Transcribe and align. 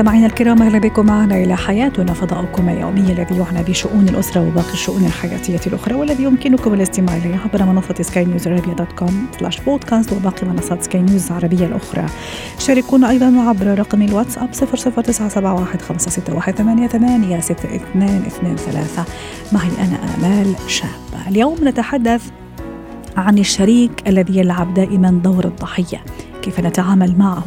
مستمعينا 0.00 0.26
الكرام 0.26 0.62
أهلا 0.62 0.78
بكم 0.78 1.06
معنا 1.06 1.36
إلى 1.36 1.56
حياتنا 1.56 2.12
فضاؤكم 2.12 2.68
اليومي 2.68 3.00
الذي 3.00 3.36
يعنى 3.36 3.62
بشؤون 3.62 4.08
الأسرة 4.08 4.48
وباقي 4.48 4.72
الشؤون 4.72 5.04
الحياتية 5.04 5.60
الأخرى 5.66 5.94
والذي 5.94 6.22
يمكنكم 6.22 6.74
الاستماع 6.74 7.16
إليه 7.16 7.36
عبر 7.36 7.64
منصة 7.64 7.94
سكاي 8.00 8.24
نيوز 8.24 8.48
عربيه 8.48 8.72
dot 8.72 8.92
com 8.92 9.26
slash 9.38 9.60
podcast 9.60 10.12
وباقي 10.12 10.46
منصات 10.46 10.82
سكاي 10.82 11.02
نيوز 11.02 11.26
العربية 11.26 11.66
الأخرى. 11.66 12.06
شاركونا 12.58 13.10
أيضا 13.10 13.40
عبر 13.40 13.78
رقم 13.78 14.02
الواتساب 14.02 14.54
00971 14.54 17.20
معي 19.52 19.70
أنا 19.78 19.98
آمال 20.16 20.54
شابة. 20.66 21.28
اليوم 21.28 21.56
نتحدث 21.62 22.30
عن 23.16 23.38
الشريك 23.38 24.02
الذي 24.06 24.38
يلعب 24.38 24.74
دائما 24.74 25.10
دور 25.10 25.44
الضحية. 25.44 26.00
كيف 26.42 26.60
نتعامل 26.60 27.18
معه. 27.18 27.44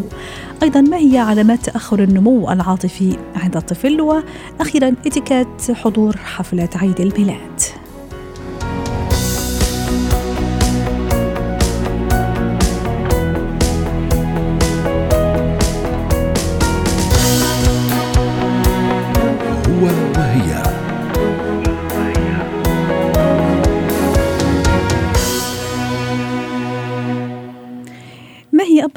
أيضا 0.64 0.82
ما 0.82 0.98
هي 0.98 1.18
علامات 1.18 1.60
تأخر 1.60 2.04
النمو 2.04 2.52
العاطفي 2.52 3.18
عند 3.36 3.56
الطفل؟ 3.56 4.02
وأخيرا 4.02 4.94
اتيكيت 5.06 5.72
حضور 5.72 6.18
حفله 6.18 6.70
عيد 6.76 7.02
الميلاد. 7.02 7.62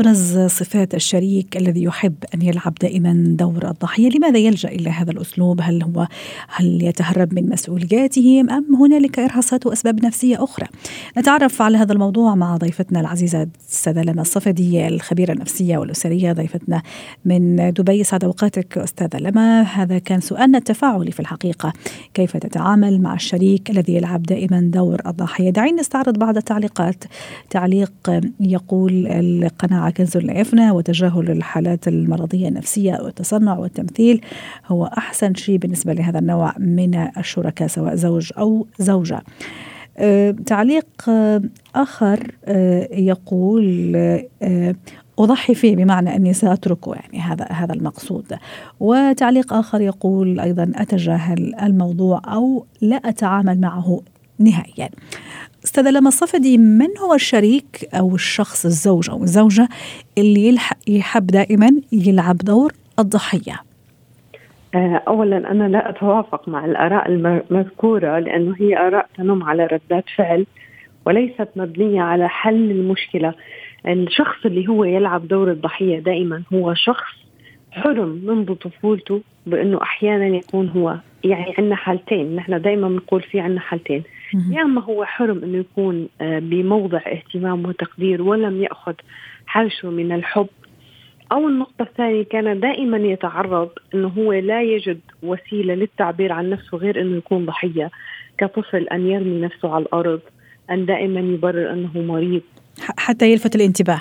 أبرز 0.00 0.38
صفات 0.38 0.94
الشريك 0.94 1.56
الذي 1.56 1.82
يحب 1.82 2.14
أن 2.34 2.42
يلعب 2.42 2.74
دائما 2.74 3.24
دور 3.38 3.68
الضحية؟ 3.68 4.08
لماذا 4.08 4.38
يلجأ 4.38 4.68
إلى 4.68 4.90
هذا 4.90 5.10
الأسلوب؟ 5.10 5.60
هل 5.60 5.82
هو 5.82 6.06
هل 6.48 6.82
يتهرب 6.82 7.34
من 7.34 7.48
مسؤولياته 7.48 8.40
أم 8.40 8.74
هنالك 8.74 9.18
إرهاصات 9.18 9.66
وأسباب 9.66 10.04
نفسية 10.04 10.44
أخرى؟ 10.44 10.66
نتعرف 11.18 11.62
على 11.62 11.78
هذا 11.78 11.92
الموضوع 11.92 12.34
مع 12.34 12.56
ضيفتنا 12.56 13.00
العزيزة 13.00 13.48
السادة 13.68 14.02
لما 14.02 14.22
الصفدي 14.22 14.88
الخبيرة 14.88 15.32
النفسية 15.32 15.78
والأسرية 15.78 16.32
ضيفتنا 16.32 16.82
من 17.24 17.72
دبي 17.72 18.04
سعد 18.04 18.24
أوقاتك 18.24 18.78
أستاذة 18.78 19.18
لما 19.18 19.62
هذا 19.62 19.98
كان 19.98 20.20
سؤالنا 20.20 20.58
التفاعلي 20.58 21.10
في 21.10 21.20
الحقيقة 21.20 21.72
كيف 22.14 22.36
تتعامل 22.36 23.02
مع 23.02 23.14
الشريك 23.14 23.70
الذي 23.70 23.94
يلعب 23.94 24.22
دائما 24.22 24.60
دور 24.60 25.02
الضحية؟ 25.06 25.50
دعينا 25.50 25.80
نستعرض 25.80 26.18
بعض 26.18 26.36
التعليقات 26.36 27.04
تعليق 27.50 27.92
يقول 28.40 29.06
القناعة 29.06 29.85
كنز 29.90 30.16
لا 30.16 30.38
يفنى 30.38 30.70
وتجاهل 30.70 31.30
الحالات 31.30 31.88
المرضية 31.88 32.48
النفسية 32.48 32.98
والتصنع 33.02 33.58
والتمثيل 33.58 34.20
هو 34.66 34.84
أحسن 34.86 35.34
شيء 35.34 35.58
بالنسبة 35.58 35.92
لهذا 35.92 36.18
النوع 36.18 36.52
من 36.58 36.94
الشركاء 37.18 37.68
سواء 37.68 37.94
زوج 37.94 38.32
أو 38.38 38.66
زوجة. 38.78 39.22
أه 39.98 40.30
تعليق 40.30 40.86
أه 41.08 41.42
آخر 41.74 42.32
أه 42.44 42.88
يقول 42.92 43.96
أضحي 45.18 45.54
فيه 45.54 45.76
بمعنى 45.76 46.16
أني 46.16 46.32
سأتركه 46.32 46.94
يعني 46.94 47.20
هذا 47.20 47.44
هذا 47.44 47.74
المقصود. 47.74 48.24
وتعليق 48.80 49.52
آخر 49.52 49.80
يقول 49.80 50.40
أيضا 50.40 50.72
أتجاهل 50.74 51.54
الموضوع 51.62 52.22
أو 52.26 52.66
لا 52.80 52.96
أتعامل 52.96 53.60
معه 53.60 54.02
نهائيا. 54.38 54.88
استاذه 55.64 55.90
لما 55.90 56.08
الصفدي 56.08 56.58
من 56.58 56.98
هو 56.98 57.14
الشريك 57.14 57.88
أو 57.94 58.14
الشخص 58.14 58.64
الزوج 58.64 59.10
أو 59.10 59.22
الزوجة 59.22 59.68
اللي 60.18 60.58
يحب 60.88 61.26
دائما 61.26 61.70
يلعب 61.92 62.36
دور 62.36 62.72
الضحية. 62.98 63.60
اولا 65.08 65.50
أنا 65.50 65.68
لا 65.68 65.90
أتوافق 65.90 66.48
مع 66.48 66.64
الآراء 66.64 67.08
المذكورة 67.08 68.18
لأنه 68.18 68.54
هي 68.60 68.78
آراء 68.78 69.08
تنم 69.16 69.42
على 69.42 69.66
ردات 69.66 70.04
فعل 70.16 70.46
وليست 71.06 71.48
مبنية 71.56 72.02
على 72.02 72.28
حل 72.28 72.70
المشكلة. 72.70 73.34
الشخص 73.86 74.46
اللي 74.46 74.68
هو 74.68 74.84
يلعب 74.84 75.28
دور 75.28 75.50
الضحية 75.50 75.98
دائما 75.98 76.42
هو 76.52 76.74
شخص 76.74 77.14
حرم 77.70 78.20
منذ 78.24 78.54
طفولته 78.54 79.20
بأنه 79.46 79.82
أحيانا 79.82 80.26
يكون 80.26 80.68
هو 80.68 80.96
يعني 81.24 81.54
عندنا 81.58 81.76
حالتين. 81.76 82.36
نحن 82.36 82.60
دائما 82.60 82.88
بنقول 82.88 83.22
في 83.22 83.40
عندنا 83.40 83.60
حالتين. 83.60 84.02
يا 84.50 84.62
اما 84.62 84.82
هو 84.82 85.04
حرم 85.04 85.44
إنه 85.44 85.58
يكون 85.58 86.08
بموضع 86.20 87.00
اهتمام 87.06 87.66
وتقدير 87.66 88.22
ولم 88.22 88.62
يأخذ 88.62 88.94
حرشه 89.46 89.90
من 89.90 90.12
الحب. 90.12 90.48
أو 91.32 91.48
النقطة 91.48 91.82
الثانية 91.82 92.22
كان 92.22 92.60
دائما 92.60 92.96
يتعرض 92.96 93.70
إنه 93.94 94.08
هو 94.08 94.32
لا 94.32 94.62
يجد 94.62 95.00
وسيلة 95.22 95.74
للتعبير 95.74 96.32
عن 96.32 96.50
نفسه 96.50 96.78
غير 96.78 97.00
إنه 97.00 97.16
يكون 97.16 97.46
ضحية 97.46 97.90
كطفل 98.38 98.88
أن 98.88 99.06
يرمي 99.06 99.40
نفسه 99.40 99.74
على 99.74 99.82
الأرض 99.82 100.20
أن 100.70 100.86
دائما 100.86 101.20
يبرر 101.20 101.72
إنه 101.72 101.90
مريض. 102.02 102.42
حتى 102.98 103.32
يلفت 103.32 103.56
الانتباه. 103.56 104.00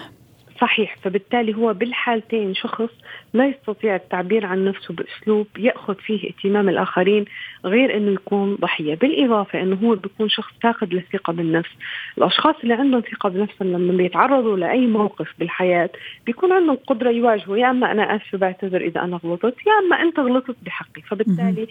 صحيح. 0.62 0.98
فبالتالي 1.02 1.56
هو 1.56 1.74
بالحالتين 1.74 2.56
شخص 2.56 2.90
لا 3.36 3.48
يستطيع 3.48 3.96
التعبير 3.96 4.46
عن 4.46 4.66
نفسه 4.66 4.94
بأسلوب 4.94 5.48
يأخذ 5.58 5.96
فيه 5.96 6.30
اهتمام 6.30 6.70
الآخرين 6.70 7.26
غير 7.66 7.98
إنه 7.98 8.12
يكون 8.12 8.56
ضحية، 8.56 8.96
بالإضافة 8.96 9.62
إنه 9.62 9.76
هو 9.84 9.96
بيكون 9.96 10.30
شخص 10.30 10.54
فاقد 10.62 10.94
للثقه 10.94 11.34
بالنفس، 11.34 11.70
الأشخاص 12.18 12.56
اللي 12.64 12.74
عندهم 12.74 13.02
ثقة 13.02 13.30
بنفسهم 13.30 13.74
لما 13.74 13.94
بيتعرضوا 13.94 14.58
لأي 14.58 14.88
موقف 14.88 15.34
بالحياة 15.40 15.90
بيكون 16.26 16.52
عندهم 16.52 16.78
قدرة 16.88 17.10
يواجهوا. 17.10 17.58
يا 17.58 17.70
أما 17.70 17.92
أنا 17.92 18.16
اسفه 18.16 18.38
بعتذر 18.38 18.82
إذا 18.82 19.02
أنا 19.02 19.20
غلطت، 19.24 19.56
يا 19.68 19.74
أما 19.86 20.02
أنت 20.02 20.20
غلطت 20.20 20.56
بحقي، 20.66 21.02
فبالتالي 21.02 21.68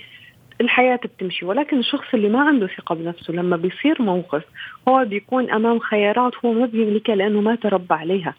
الحياة 0.61 0.96
بتمشي. 0.96 1.46
ولكن 1.46 1.78
الشخص 1.78 2.14
اللي 2.14 2.28
ما 2.28 2.40
عنده 2.40 2.66
ثقة 2.66 2.94
بنفسه 2.94 3.34
لما 3.34 3.56
بيصير 3.56 4.02
موقف 4.02 4.43
هو 4.88 5.05
بيكون 5.05 5.50
أمام 5.50 5.78
خيارات 5.78 6.32
هو 6.44 6.52
ما 6.52 6.66
بيملكها 6.66 7.16
لأنه 7.16 7.40
ما 7.40 7.55
تربى 7.55 7.94
عليها. 7.94 8.34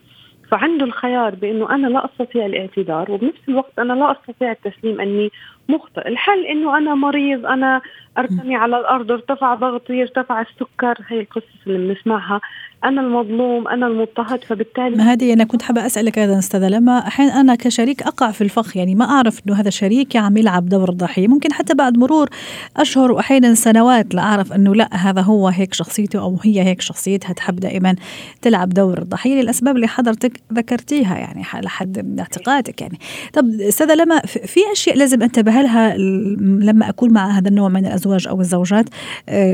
فعنده 0.56 0.86
الخيار 0.86 1.36
بإنه 1.36 1.76
أنا 1.76 1.88
لا 1.88 2.06
أستطيع 2.06 2.46
الاعتذار 2.46 3.12
وبنفس 3.12 3.50
الوقت 3.50 3.80
أنا 3.80 3.94
لا 3.94 4.12
أستطيع 4.12 4.52
التسليم 4.52 5.02
أني 5.02 5.32
مخطئ. 5.70 6.08
الحل 6.08 6.46
إنه 6.46 6.78
أنا 6.78 6.96
مريض 6.96 7.46
أنا 7.46 7.82
أرتمي 8.18 8.56
على 8.56 8.80
الأرض 8.80 9.12
ارتفع 9.12 9.56
ضغطي 9.56 10.02
ارتفع 10.02 10.42
السكر 10.42 10.98
هي 11.08 11.20
القصص 11.20 11.68
اللي 11.68 11.94
بنسمعها. 11.94 12.42
أنا 12.84 13.02
المظلوم 13.02 13.68
أنا 13.68 13.88
المضطهد 13.88 14.44
فبالتالي 14.44 14.96
ما 14.96 15.14
هذه 15.14 15.34
أنا 15.34 15.44
كنت 15.44 15.62
حابة 15.62 15.86
أسألك 15.86 16.20
أيضا 16.20 16.40
أستاذة 16.40 16.70
لما 16.70 16.98
أحيانا 17.08 17.42
أنا 17.42 17.56
كشريك 17.56 18.04
أقع 18.04 18.32
في 18.32 18.42
الفخ 18.42 18.78
يعني 18.78 18.96
ما 18.96 19.06
أعرف 19.06 19.42
إنه 19.48 19.56
هذا 19.56 19.70
شريكي 19.70 20.18
عم 20.18 20.38
يلعب 20.38 20.70
دور 20.70 20.90
الضحيه 20.90 21.28
ممكن 21.28 21.54
حتى 21.54 21.74
بعد 21.74 21.98
مرور 21.98 22.30
أشهر 22.78 23.12
واحيانا 23.12 23.54
سنوات 23.54 24.16
لا 24.16 24.22
أعرف 24.22 24.54
إنه 24.54 24.76
لا 24.76 24.90
هذا 24.96 25.22
هو 25.22 25.48
هيك 25.48 25.74
شخصيته 25.74 26.20
أو 26.20 26.38
هي 26.44 26.64
هيك 26.64 26.82
شخصيتها 26.82 27.34
تحب 27.34 27.56
دائما 27.56 27.96
تلعب 28.42 28.70
دور 28.70 28.98
الضحيه 28.98 29.42
للأسباب 29.42 29.76
اللي 29.76 29.88
حضرتك 29.88 30.42
ذكرتيها 30.54 31.18
يعني 31.18 31.44
لحد 31.64 32.20
اعتقادك 32.20 32.82
يعني. 32.82 33.00
طب 33.34 33.62
أستاذة 33.62 33.96
لما 33.96 34.20
في 34.26 34.60
أشياء 34.74 34.98
لازم 34.98 35.24
أنتبه 35.24 35.52
لها 35.52 35.98
لما 36.38 36.90
أكون 36.90 37.14
مع 37.14 37.38
هذا 37.38 37.50
النوع 37.50 37.70
من 37.70 37.86
الأزواج 37.86 38.28
أو 38.28 38.42
الزوجات 38.42 38.86
آه، 39.30 39.54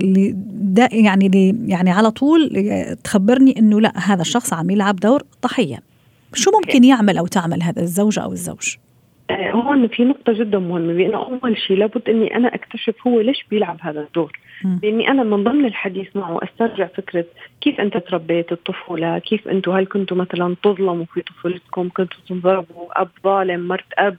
يعني 0.91 1.55
يعني 1.67 1.91
على 1.91 2.11
طول 2.11 2.49
تخبرني 3.11 3.59
إنه 3.59 3.81
لا 3.81 3.91
هذا 3.95 4.21
الشخص 4.21 4.53
عم 4.53 4.69
يلعب 4.69 4.95
دور 4.95 5.21
ضحية. 5.43 5.79
شو 6.33 6.51
ممكن 6.51 6.83
يعمل 6.83 7.17
أو 7.17 7.27
تعمل 7.27 7.63
هذا 7.63 7.81
الزوج 7.81 8.19
أو 8.19 8.31
الزوج؟ 8.31 8.75
آه، 9.29 9.51
هون 9.51 9.87
في 9.87 10.03
نقطة 10.03 10.33
جدا 10.33 10.59
مهمة 10.59 10.93
بأنه 10.93 11.17
أول 11.17 11.57
شيء 11.57 11.77
لابد 11.77 12.09
إني 12.09 12.35
أنا 12.35 12.55
أكتشف 12.55 13.07
هو 13.07 13.21
ليش 13.21 13.45
بيلعب 13.49 13.77
هذا 13.81 14.01
الدور. 14.01 14.31
لأني 14.83 15.07
أنا 15.07 15.23
من 15.23 15.43
ضمن 15.43 15.65
الحديث 15.65 16.15
معه 16.15 16.39
أسترجع 16.43 16.87
فكرة 16.87 17.25
كيف 17.61 17.81
أنت 17.81 17.97
تربيت 17.97 18.51
الطفولة 18.51 19.19
كيف 19.19 19.47
أنتم 19.47 19.71
هل 19.71 19.85
كنتوا 19.85 20.17
مثلا 20.17 20.55
تظلموا 20.63 21.05
في 21.13 21.21
طفولتكم 21.21 21.89
كنتوا 21.89 22.19
تنضربوا 22.29 23.01
أب 23.01 23.09
ظالم 23.23 23.67
مرت 23.67 23.93
أب؟ 23.97 24.17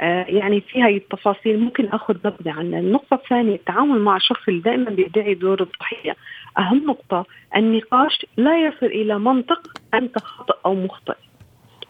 آه، 0.00 0.24
يعني 0.28 0.60
في 0.60 0.82
هاي 0.82 0.96
التفاصيل 0.96 1.58
ممكن 1.58 1.86
آخذ 1.86 2.14
نبذه 2.24 2.50
عنها، 2.50 2.80
النقطة 2.80 3.14
الثانية 3.14 3.54
التعامل 3.54 4.00
مع 4.00 4.16
الشخص 4.16 4.48
اللي 4.48 4.60
دائما 4.60 4.90
بيدعي 4.90 5.34
دور 5.34 5.62
الضحية، 5.62 6.16
أهم 6.58 6.86
نقطة 6.86 7.26
النقاش 7.56 8.26
لا 8.36 8.66
يصل 8.66 8.86
إلى 8.86 9.18
منطق 9.18 9.70
أنت 9.94 10.18
خطأ 10.18 10.54
أو 10.66 10.74
مخطئ. 10.74 11.14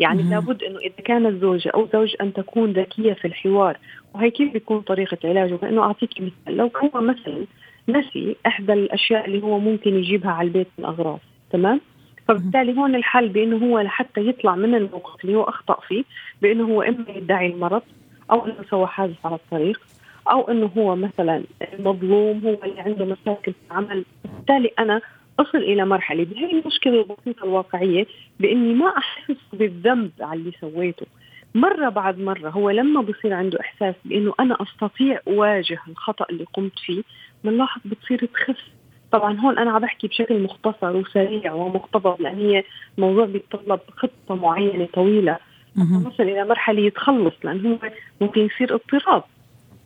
يعني 0.00 0.22
مم. 0.22 0.30
لابد 0.30 0.62
إنه 0.62 0.78
إذا 0.78 1.04
كانت 1.04 1.40
زوجه 1.40 1.68
أو 1.68 1.88
زوج 1.92 2.14
أن 2.20 2.32
تكون 2.32 2.72
ذكية 2.72 3.12
في 3.12 3.24
الحوار 3.24 3.78
وهي 4.14 4.30
كيف 4.30 4.52
بيكون 4.52 4.80
طريقة 4.80 5.18
علاجه 5.24 5.54
بانه 5.54 5.82
أعطيك 5.82 6.10
مثال 6.20 6.56
لو 6.56 6.70
هو 6.76 7.00
مثلا 7.00 7.44
نسي 7.88 8.36
إحدى 8.46 8.72
الأشياء 8.72 9.26
اللي 9.26 9.42
هو 9.42 9.58
ممكن 9.58 9.94
يجيبها 9.94 10.30
على 10.30 10.46
البيت 10.46 10.68
من 10.78 10.84
أغراض 10.84 11.18
تمام 11.50 11.80
فبالتالي 12.28 12.76
هون 12.76 12.94
الحل 12.94 13.28
بإنه 13.28 13.66
هو 13.66 13.80
لحتى 13.80 14.28
يطلع 14.28 14.54
من 14.54 14.74
الموقف 14.74 15.24
اللي 15.24 15.36
هو 15.36 15.42
أخطأ 15.42 15.80
فيه 15.88 16.04
بإنه 16.42 16.64
هو 16.64 16.82
إما 16.82 17.04
يدعي 17.08 17.46
المرض 17.46 17.82
أو 18.30 18.46
إنه 18.46 18.64
سوى 18.70 18.86
حادث 18.86 19.26
على 19.26 19.34
الطريق 19.34 19.80
أو 20.30 20.50
إنه 20.50 20.70
هو 20.78 20.96
مثلا 20.96 21.42
مظلوم 21.78 22.40
هو 22.44 22.56
اللي 22.64 22.80
عنده 22.80 23.04
مشاكل 23.04 23.52
في 23.52 23.58
العمل. 23.70 24.04
بالتالي 24.24 24.70
أنا 24.78 25.00
أصل 25.40 25.58
إلى 25.58 25.84
مرحلة. 25.84 26.24
بهي 26.24 26.50
المشكلة 26.52 27.00
البسيطة 27.00 27.44
الواقعية 27.44 28.06
بإني 28.40 28.74
ما 28.74 28.98
أحس 28.98 29.36
بالذنب 29.52 30.10
على 30.20 30.40
اللي 30.40 30.52
سويته. 30.60 31.06
مرة 31.54 31.88
بعد 31.88 32.18
مرة 32.18 32.50
هو 32.50 32.70
لما 32.70 33.00
بصير 33.00 33.32
عنده 33.32 33.60
إحساس 33.60 33.94
بأنه 34.04 34.34
أنا 34.40 34.56
أستطيع 34.62 35.20
أواجه 35.28 35.78
الخطأ 35.88 36.26
اللي 36.30 36.44
قمت 36.54 36.78
فيه 36.78 37.02
بنلاحظ 37.44 37.80
بتصير 37.84 38.24
تخف. 38.24 38.64
طبعا 39.12 39.40
هون 39.40 39.58
أنا 39.58 39.70
عم 39.70 39.80
بحكي 39.80 40.08
بشكل 40.08 40.42
مختصر 40.42 40.96
وسريع 40.96 41.52
ومقتضب 41.52 42.22
لأن 42.22 42.38
هي 42.38 42.64
موضوع 42.98 43.26
بيتطلب 43.26 43.80
خطة 43.96 44.34
معينة 44.34 44.88
طويلة. 44.94 45.38
نصل 46.06 46.22
إلى 46.22 46.44
مرحلة 46.44 46.80
يتخلص 46.80 47.34
لأن 47.44 47.66
هو 47.66 47.90
ممكن 48.20 48.40
يصير 48.40 48.74
اضطراب. 48.74 49.22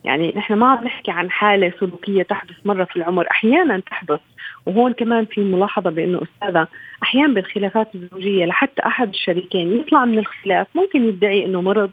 يعني 0.03 0.33
نحن 0.35 0.53
ما 0.53 0.71
عم 0.71 0.83
نحكي 0.83 1.11
عن 1.11 1.31
حالة 1.31 1.73
سلوكية 1.79 2.23
تحدث 2.23 2.55
مرة 2.65 2.83
في 2.83 2.95
العمر 2.95 3.27
أحيانا 3.31 3.79
تحدث. 3.79 4.19
وهون 4.65 4.93
كمان 4.93 5.25
في 5.25 5.41
ملاحظة 5.41 5.89
بأنه 5.89 6.21
أستاذة 6.21 6.67
أحيانا 7.03 7.33
بالخلافات 7.33 7.95
الزوجية 7.95 8.45
لحتى 8.45 8.81
أحد 8.85 9.09
الشريكين 9.09 9.79
يطلع 9.79 10.05
من 10.05 10.19
الخلاف 10.19 10.67
ممكن 10.75 11.03
يدعي 11.03 11.45
إنه 11.45 11.61
مرض 11.61 11.91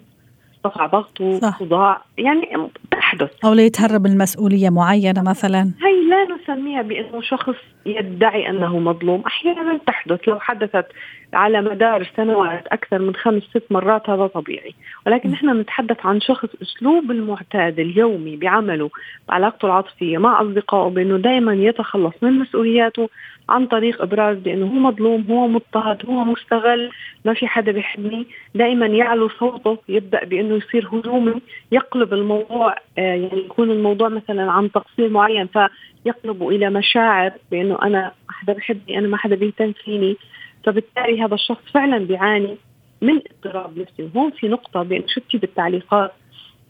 ارتفع 0.66 0.86
ضغطه 0.86 1.52
صداع 1.58 2.02
يعني 2.18 2.70
تحدث. 2.90 3.30
أو 3.44 3.54
ليتهرب 3.54 4.06
من 4.06 4.18
مسؤولية 4.18 4.70
معينة 4.70 5.22
مثلا. 5.22 5.60
هي 5.60 6.08
لا 6.08 6.36
نسميها 6.36 6.82
بأنه 6.82 7.20
شخص 7.20 7.54
يدعي 7.86 8.50
أنه 8.50 8.78
مظلوم 8.78 9.22
أحيانا 9.26 9.80
تحدث. 9.86 10.28
لو 10.28 10.40
حدثت 10.40 10.86
على 11.34 11.62
مدار 11.62 12.10
سنوات 12.16 12.66
أكثر 12.66 12.98
من 12.98 13.14
خمس 13.14 13.42
ست 13.42 13.64
مرات 13.70 14.10
هذا 14.10 14.26
طبيعي. 14.26 14.74
ولكن 15.06 15.30
نحن 15.30 15.60
نتحدث 15.60 16.06
عن 16.06 16.20
شخص 16.20 16.48
أسلوب 16.62 17.10
المعتاد 17.10 17.78
اليومي 17.78 18.36
بعمله 18.36 18.90
بعلاقته 19.28 19.66
العاطفية 19.66 20.18
مع 20.18 20.42
أصدقائه 20.42 20.90
بأنه 20.90 21.16
دائما 21.16 21.54
يتخلص 21.54 22.14
من 22.22 22.32
مسؤولياته 22.32 23.08
عن 23.50 23.66
طريق 23.66 24.02
إبراز 24.02 24.36
بأنه 24.36 24.66
هو 24.66 24.90
مظلوم 24.90 25.26
هو 25.30 25.48
مضطهد 25.48 26.06
هو 26.06 26.24
مستغل 26.24 26.90
ما 27.24 27.34
في 27.34 27.46
حدا 27.46 27.72
بيحبني 27.72 28.26
دائما 28.54 28.86
يعلو 28.86 29.28
صوته 29.28 29.78
يبدأ 29.88 30.24
بأنه 30.24 30.49
يصير 30.56 30.88
هجومي 30.92 31.34
يقلب 31.72 32.12
الموضوع 32.12 32.76
آه، 32.98 33.00
يعني 33.00 33.38
يكون 33.38 33.70
الموضوع 33.70 34.08
مثلا 34.08 34.52
عن 34.52 34.72
تقصير 34.72 35.08
معين 35.08 35.46
فيقلب 35.46 36.48
إلى 36.48 36.70
مشاعر 36.70 37.32
بإنه 37.50 37.78
أنا 37.82 38.12
ما 38.28 38.34
حدا 38.34 38.52
بحبني 38.52 38.98
أنا 38.98 39.08
ما 39.08 39.16
حدا 39.16 39.36
بيهتم 39.36 39.72
فيني. 39.72 40.16
فبالتالي 40.64 41.22
هذا 41.22 41.34
الشخص 41.34 41.62
فعلا 41.74 41.98
بيعاني 41.98 42.56
من 43.02 43.20
اضطراب 43.30 43.78
نفسي. 43.78 44.02
وهون 44.14 44.30
في 44.30 44.48
نقطة 44.48 44.82
بين 44.82 45.08
شفتي 45.08 45.38
بالتعليقات؟ 45.38 46.12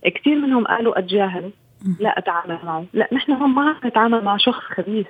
كثير 0.05 0.39
منهم 0.39 0.65
قالوا 0.65 0.99
أتجاهل. 0.99 1.51
لا 2.01 2.19
أتعامل 2.19 2.59
معه. 2.65 2.85
لا 2.93 3.09
نحن 3.13 3.33
هون 3.33 3.51
ما 3.51 3.63
عم 3.63 3.77
نتعامل 3.89 4.25
مع 4.25 4.37
شخص 4.37 4.63
خبيث. 4.63 5.07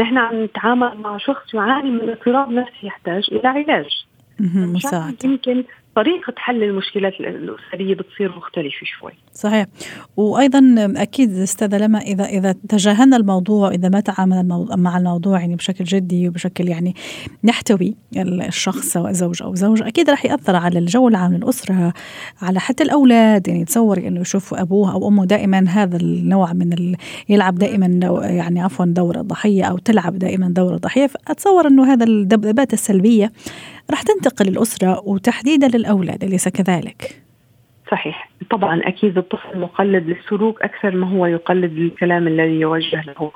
نحن 0.00 0.18
عم 0.18 0.44
نتعامل 0.44 0.98
مع 0.98 1.18
شخص 1.18 1.54
يعاني 1.54 1.90
من 1.90 2.10
اضطراب 2.10 2.50
نفسي 2.50 2.86
يحتاج 2.86 3.28
إلى 3.32 3.48
علاج. 3.48 4.06
مساعدة. 4.54 5.16
يمكن 5.24 5.64
طريقة 5.96 6.32
حل 6.36 6.62
المشكلات 6.62 7.12
الأسرية 7.20 7.94
بتصير 7.94 8.36
مختلفة 8.36 8.86
شوي. 8.98 9.12
صحيح. 9.32 9.66
وأيضا 10.16 10.74
أكيد 10.96 11.30
أستاذة 11.30 11.78
لما 11.78 11.98
إذا 11.98 12.24
إذا 12.24 12.54
تجاهلنا 12.68 13.16
الموضوع 13.16 13.70
إذا 13.70 13.88
ما 13.88 14.00
تعامل 14.00 14.66
مع 14.76 14.96
الموضوع 14.96 15.40
يعني 15.40 15.56
بشكل 15.56 15.84
جدي 15.84 16.28
وبشكل 16.28 16.68
يعني 16.68 16.94
نحتوي 17.44 17.94
الشخص 18.16 18.86
سواء 18.86 19.12
زوج 19.12 19.42
أو 19.42 19.54
زوج 19.54 19.82
أكيد 19.82 20.10
راح 20.10 20.24
يأثر 20.24 20.56
على 20.56 20.78
الجو 20.78 21.08
العام 21.08 21.34
للأسرة 21.34 21.92
على 22.42 22.60
حتى 22.60 22.82
الأولاد. 22.82 23.48
يعني 23.48 23.64
تصوري 23.64 24.08
إنه 24.08 24.20
يشوفوا 24.20 24.60
أبوه 24.60 24.92
أو 24.92 25.08
أمه 25.08 25.24
دائما 25.24 25.64
هذا 25.68 25.96
النوع 25.96 26.52
من 26.52 26.72
ال... 26.72 26.96
يلعب 27.28 27.54
دائما 27.54 27.86
يعني 28.22 28.60
عفوا 28.60 28.84
دور 28.84 29.20
الضحية 29.20 29.64
أو 29.64 29.78
تلعب 29.78 30.18
دائما 30.18 30.48
دور 30.48 30.74
الضحية 30.74 31.06
فأتصور 31.06 31.66
إنه 31.66 31.92
هذا 31.92 32.04
الذبذبات 32.04 32.72
السلبية 32.72 33.32
راح 33.90 34.02
تنتقل 34.02 34.48
الأسرة 34.48 35.02
وتحديدا 35.04 35.68
للأولاد 35.68 36.24
أليس 36.24 36.48
كذلك؟ 36.48 37.22
صحيح. 37.90 38.30
طبعا 38.50 38.80
أكيد 38.84 39.18
الطفل 39.18 39.58
مقلد 39.58 40.06
للسلوك 40.06 40.62
أكثر 40.62 40.96
ما 40.96 41.10
هو 41.10 41.26
يقلد 41.26 41.72
للكلام 41.72 42.28
الذي 42.28 42.60
يوجه 42.60 43.02
له. 43.02 43.32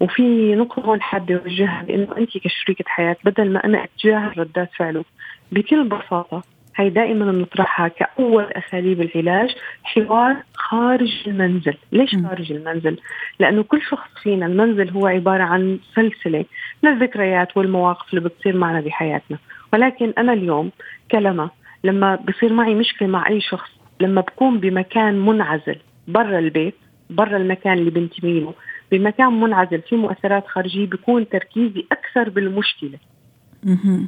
وفي 0.00 0.54
نقطة 0.54 0.82
هون 0.82 1.02
حابة 1.02 1.34
أوجهها 1.34 1.82
بأنه 1.82 2.16
أنت 2.16 2.38
كشريكة 2.38 2.84
حياة 2.86 3.16
بدل 3.24 3.52
ما 3.52 3.64
أنا 3.64 3.84
أتجاهل 3.84 4.38
ردات 4.38 4.70
فعله 4.78 5.04
بكل 5.52 5.84
بساطة 5.84 6.42
هي 6.76 6.90
دائما 6.90 7.32
بنطرحها 7.32 7.88
كأول 7.88 8.44
أساليب 8.44 9.00
العلاج 9.00 9.50
حوار 9.82 10.36
خارج 10.54 11.12
المنزل. 11.26 11.74
ليش 11.92 12.16
خارج 12.16 12.52
المنزل؟ 12.52 12.98
لأنه 13.38 13.62
كل 13.62 13.82
شخص 13.82 14.08
فينا 14.22 14.46
المنزل 14.46 14.90
هو 14.90 15.06
عبارة 15.06 15.42
عن 15.42 15.78
سلسلة 15.94 16.44
من 16.82 16.90
الذكريات 16.90 17.56
والمواقف 17.56 18.10
اللي 18.10 18.28
بتصير 18.28 18.56
معنا 18.56 18.80
بحياتنا. 18.80 19.38
ولكن 19.72 20.12
أنا 20.18 20.32
اليوم 20.32 20.70
كلمة 21.10 21.50
لما 21.84 22.16
بصير 22.16 22.52
معي 22.52 22.74
مشكلة 22.74 23.08
مع 23.08 23.28
أي 23.28 23.40
شخص 23.40 23.70
لما 24.00 24.20
بكون 24.20 24.60
بمكان 24.60 25.26
منعزل 25.26 25.76
برا 26.08 26.38
البيت 26.38 26.74
برا 27.10 27.36
المكان 27.36 27.78
اللي 27.78 27.90
بنتمي 27.90 28.40
له 28.40 28.54
بمكان 28.92 29.40
منعزل 29.40 29.82
في 29.82 29.96
مؤثرات 29.96 30.46
خارجية 30.46 30.86
بيكون 30.86 31.28
تركيزي 31.28 31.86
أكثر 31.92 32.28
بالمشكلة. 32.30 32.98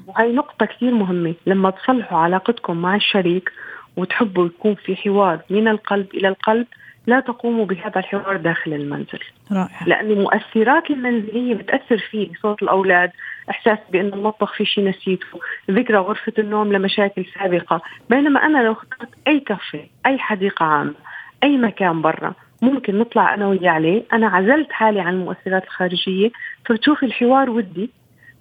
وهي 0.06 0.33
نقطة 0.33 0.66
كثير 0.66 0.94
مهمة 0.94 1.35
لما 1.47 1.71
تصلحوا 1.71 2.18
علاقتكم 2.18 2.76
مع 2.76 2.97
الشريك 2.97 3.52
وتحبوا 3.97 4.47
يكون 4.47 4.75
في 4.75 4.97
حوار 4.97 5.40
من 5.50 5.68
القلب 5.68 6.06
إلى 6.14 6.28
القلب 6.28 6.66
لا 7.06 7.20
تقوموا 7.20 7.64
بهذا 7.66 7.99
الحوار 7.99 8.37
داخل 8.37 8.73
المنزل. 8.73 9.18
رائع. 9.52 9.87
لأن 9.87 10.11
المؤثرات 10.11 10.90
المنزلية 10.90 11.54
بتأثر 11.54 11.99
فيه 11.99 12.28
صوت 12.42 12.62
الأولاد 12.62 13.11
إحساس 13.50 13.78
بأن 13.92 14.06
المطبخ 14.06 14.54
في 14.54 14.64
شيء 14.64 14.88
نسيته 14.88 15.26
ذكرى 15.70 15.99
غرفة 15.99 16.32
النوم 16.38 16.73
لمشاكل 16.73 17.25
سابقة. 17.38 17.82
بينما 18.11 18.46
أنا 18.46 18.58
لو 18.58 18.73
اخترت 18.73 19.08
أي 19.28 19.40
كافيه 19.40 19.87
أي 20.06 20.18
حديقة 20.18 20.64
عامة 20.66 20.94
أي 21.42 21.56
مكان 21.56 22.02
برا 22.02 22.34
ممكن 22.62 22.99
نطلع 22.99 23.34
أنا 23.34 23.49
وياه 23.49 23.70
عليه. 23.70 24.02
أنا 24.12 24.26
عزلت 24.26 24.73
حالي 24.73 25.00
عن 25.00 25.14
المؤثرات 25.14 25.64
الخارجية. 25.64 26.30
فبتشوفي 26.66 27.06
الحوار 27.06 27.50
ودي. 27.50 27.90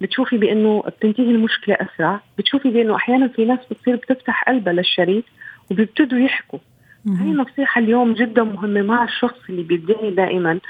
بتشوفي 0.00 0.38
بأنه 0.38 0.82
بتنتهي 0.86 1.30
المشكلة 1.30 1.74
أسرع. 1.80 2.20
بتشوفي 2.38 2.70
بأنه 2.70 2.96
أحيانا 2.96 3.28
في 3.28 3.44
ناس 3.44 3.58
بتصير 3.70 3.96
بتفتح 3.96 4.44
قلبها 4.44 4.72
للشريك 4.72 5.24
وبيبتدوا 5.70 6.18
يحكوا. 6.18 6.58
هاي 7.06 7.32
نصيحة 7.32 7.78
اليوم 7.78 8.14
جدا 8.14 8.42
مهمة 8.42 8.82
مع 8.82 9.04
الشخص 9.04 9.38
اللي 9.48 9.62
بيدعي 9.62 10.10
دائما 10.10 10.60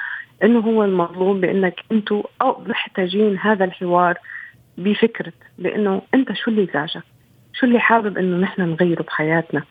إنه 0.45 0.59
هو 0.59 0.85
المظلوم 0.85 1.41
بإنك 1.41 1.81
أنتم 1.93 2.23
أو 2.43 2.63
محتاجين 2.67 3.39
هذا 3.39 3.65
الحوار 3.65 4.19
بفكرة 4.79 5.33
بإنه 5.59 6.03
أنت 6.15 6.33
شو 6.33 6.51
اللي 6.51 6.69
زعجك؟ 6.75 7.03
شو 7.53 7.67
اللي 7.67 7.81
حابب 7.81 8.19
إنه 8.19 8.37
نحن 8.37 8.63
نغيره 8.63 9.03
بحياتنا؟ 9.03 9.63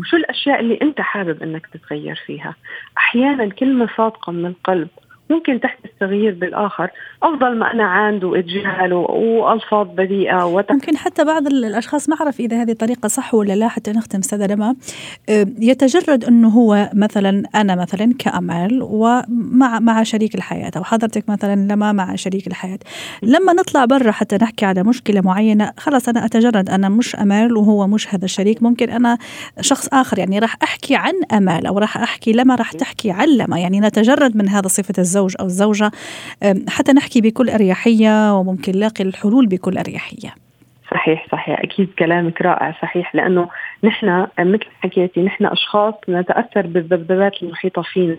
وشو 0.00 0.16
الأشياء 0.16 0.60
اللي 0.60 0.78
أنت 0.82 1.00
حابب 1.00 1.42
إنك 1.42 1.66
تتغير 1.66 2.22
فيها؟ 2.26 2.54
أحيانا 2.98 3.48
كلمة 3.48 3.88
صادقة 3.96 4.32
من 4.32 4.46
القلب 4.46 4.88
ممكن 5.30 5.60
تحدث 5.60 5.90
تغيير 6.00 6.34
بالآخر. 6.34 6.90
أفضل 7.22 7.58
ما 7.58 7.72
أنا 7.72 7.84
عاند 7.84 8.24
واتجاهل 8.24 8.92
وألفاظ 8.92 9.86
بذيئة 9.96 10.46
وتح... 10.46 10.74
ممكن 10.74 10.96
حتى 10.96 11.24
بعض 11.24 11.46
الأشخاص 11.46 12.08
ما 12.08 12.16
أعرف 12.20 12.40
إذا 12.40 12.62
هذه 12.62 12.72
طريقة 12.72 13.08
صح 13.08 13.34
ولا 13.34 13.52
لا 13.52 13.68
حتى 13.68 13.92
نختم 13.92 14.18
أستاذة 14.18 14.46
لما 14.46 14.76
يتجرد 15.58 16.24
أنه 16.24 16.48
هو 16.48 16.90
مثلا 16.94 17.42
أنا 17.54 17.74
مثلا 17.74 18.14
كأمل 18.18 18.78
ومع 18.82 19.78
مع 19.80 20.02
شريك 20.02 20.34
الحياة 20.34 20.70
أو 20.76 20.84
حضرتك 20.84 21.28
مثلا 21.28 21.72
لما 21.72 21.92
مع 21.92 22.14
شريك 22.14 22.46
الحياة. 22.46 22.78
لما 23.22 23.52
نطلع 23.52 23.84
برا 23.84 24.10
حتى 24.10 24.36
نحكي 24.42 24.66
على 24.66 24.82
مشكلة 24.82 25.20
معينة 25.20 25.72
خلاص 25.76 26.08
أنا 26.08 26.24
أتجرد 26.24 26.70
أنا 26.70 26.88
مش 26.88 27.16
امال 27.16 27.56
وهو 27.56 27.86
مش 27.86 28.14
هذا 28.14 28.24
الشريك. 28.24 28.62
ممكن 28.62 28.90
أنا 28.90 29.18
شخص 29.60 29.88
آخر 29.92 30.18
يعني 30.18 30.38
راح 30.38 30.56
أحكي 30.62 30.96
عن 30.96 31.14
امال 31.32 31.66
أو 31.66 31.78
راح 31.78 31.96
أحكي 31.96 32.32
لما 32.32 32.54
راح 32.54 32.72
تحكي 32.72 33.10
عن 33.10 33.28
لما 33.28 33.58
يعني 33.58 33.80
نتجرد 33.80 34.36
من 34.36 34.48
هذا 34.48 34.68
صفة 34.68 34.94
الزوج. 34.98 35.19
أو 35.40 35.46
الزوجه 35.46 35.90
حتى 36.68 36.92
نحكي 36.92 37.20
بكل 37.20 37.50
أريحية 37.50 38.38
وممكن 38.38 38.72
نلاقي 38.72 39.04
الحلول 39.04 39.46
بكل 39.46 39.78
أريحية. 39.78 40.34
صحيح 40.90 41.26
صحيح. 41.32 41.60
أكيد 41.60 41.88
كلامك 41.98 42.42
رائع 42.42 42.76
صحيح. 42.82 43.14
لأنه 43.14 43.48
نحن 43.84 44.26
مثل 44.38 44.66
حكيتي 44.80 45.22
نحن 45.22 45.46
أشخاص 45.46 45.94
نتأثر 46.08 46.66
بالذبذبات 46.66 47.42
المحيطة 47.42 47.82
فينا. 47.82 48.16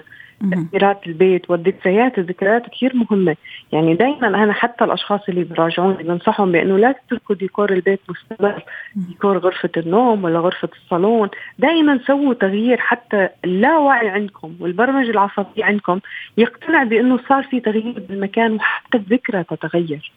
تأثيرات 0.52 1.08
البيت 1.08 1.50
والذكريات 1.50 2.18
الذكريات 2.18 2.70
كثير 2.70 2.96
مهمة. 2.96 3.36
يعني 3.72 3.94
دائما 3.94 4.28
أنا 4.28 4.54
حتى 4.54 4.84
الأشخاص 4.84 5.22
اللي 5.30 5.44
بيراجعوني 5.44 6.04
بنصحهم 6.04 6.52
بأنه 6.52 6.78
لا 6.78 6.92
تتركوا 6.92 7.36
ديكور 7.36 7.72
البيت 7.74 8.00
مستمر. 8.10 8.64
ديكور 8.96 9.38
غرفة 9.38 9.70
النوم 9.78 10.24
ولا 10.24 10.40
غرفة 10.40 10.70
الصالون. 10.84 11.30
دائما 11.60 12.00
سووا 12.08 12.34
تغيير 12.34 12.78
حتى 12.78 13.30
اللاوعي 13.46 14.10
عندكم 14.10 14.56
والبرمجة 14.60 15.10
العصبية 15.10 15.66
عندكم 15.66 16.00
يقتنع 16.38 16.84
بأنه 16.84 17.20
صار 17.30 17.44
في 17.44 17.60
تغيير 17.60 18.04
بالمكان 18.10 18.54
وحتى 18.54 18.98
الذكرى 18.98 19.44
تتغير. 19.44 20.12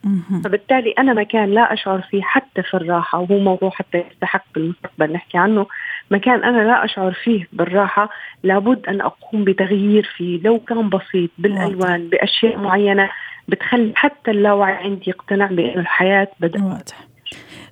فبالتالي 0.45 0.91
أنا 0.99 1.13
مكان 1.13 1.51
لا 1.51 1.73
أشعر 1.73 2.01
فيه 2.01 2.23
حتى 2.23 2.63
في 2.63 2.75
الراحة 2.75 3.19
وهو 3.19 3.39
موضوع 3.39 3.71
حتى 3.71 4.05
يستحق 4.11 4.45
بالمستقبل 4.55 5.13
نحكي 5.13 5.39
عنه 5.39 5.67
مكان 6.11 6.45
أنا 6.45 6.63
لا 6.63 6.85
أشعر 6.85 7.13
فيه 7.13 7.49
بالراحة 7.53 8.11
لابد 8.43 8.87
أن 8.87 9.01
أقوم 9.01 9.45
بتغيير 9.45 10.11
فيه 10.17 10.41
لو 10.43 10.59
كان 10.59 10.89
بسيط 10.89 11.31
بالألوان 11.39 12.09
بأشياء 12.09 12.59
معينة 12.59 13.11
بتخلي 13.49 13.93
حتى 13.97 14.31
اللاوعي 14.31 14.73
عندي 14.73 15.05
يقتنع 15.07 15.47
بأن 15.47 15.79
الحياة 15.79 16.29
بدأت 16.41 16.63
واضح. 16.63 17.09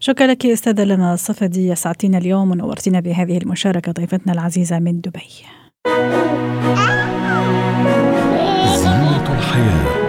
شكرا 0.01 0.27
لك 0.27 0.47
أستاذة 0.47 0.85
لما 0.85 1.15
الصفدي 1.15 1.73
اسعدتينا 1.73 2.19
اليوم 2.19 2.51
ونورتينا 2.51 3.01
بهذه 3.01 3.39
المشاركة 3.39 3.93
ضيفتنا 3.93 4.33
العزيزة 4.33 4.79
من 4.79 5.01
دبي. 5.01 5.21
زينة 8.75 9.39
الحياة 9.39 10.02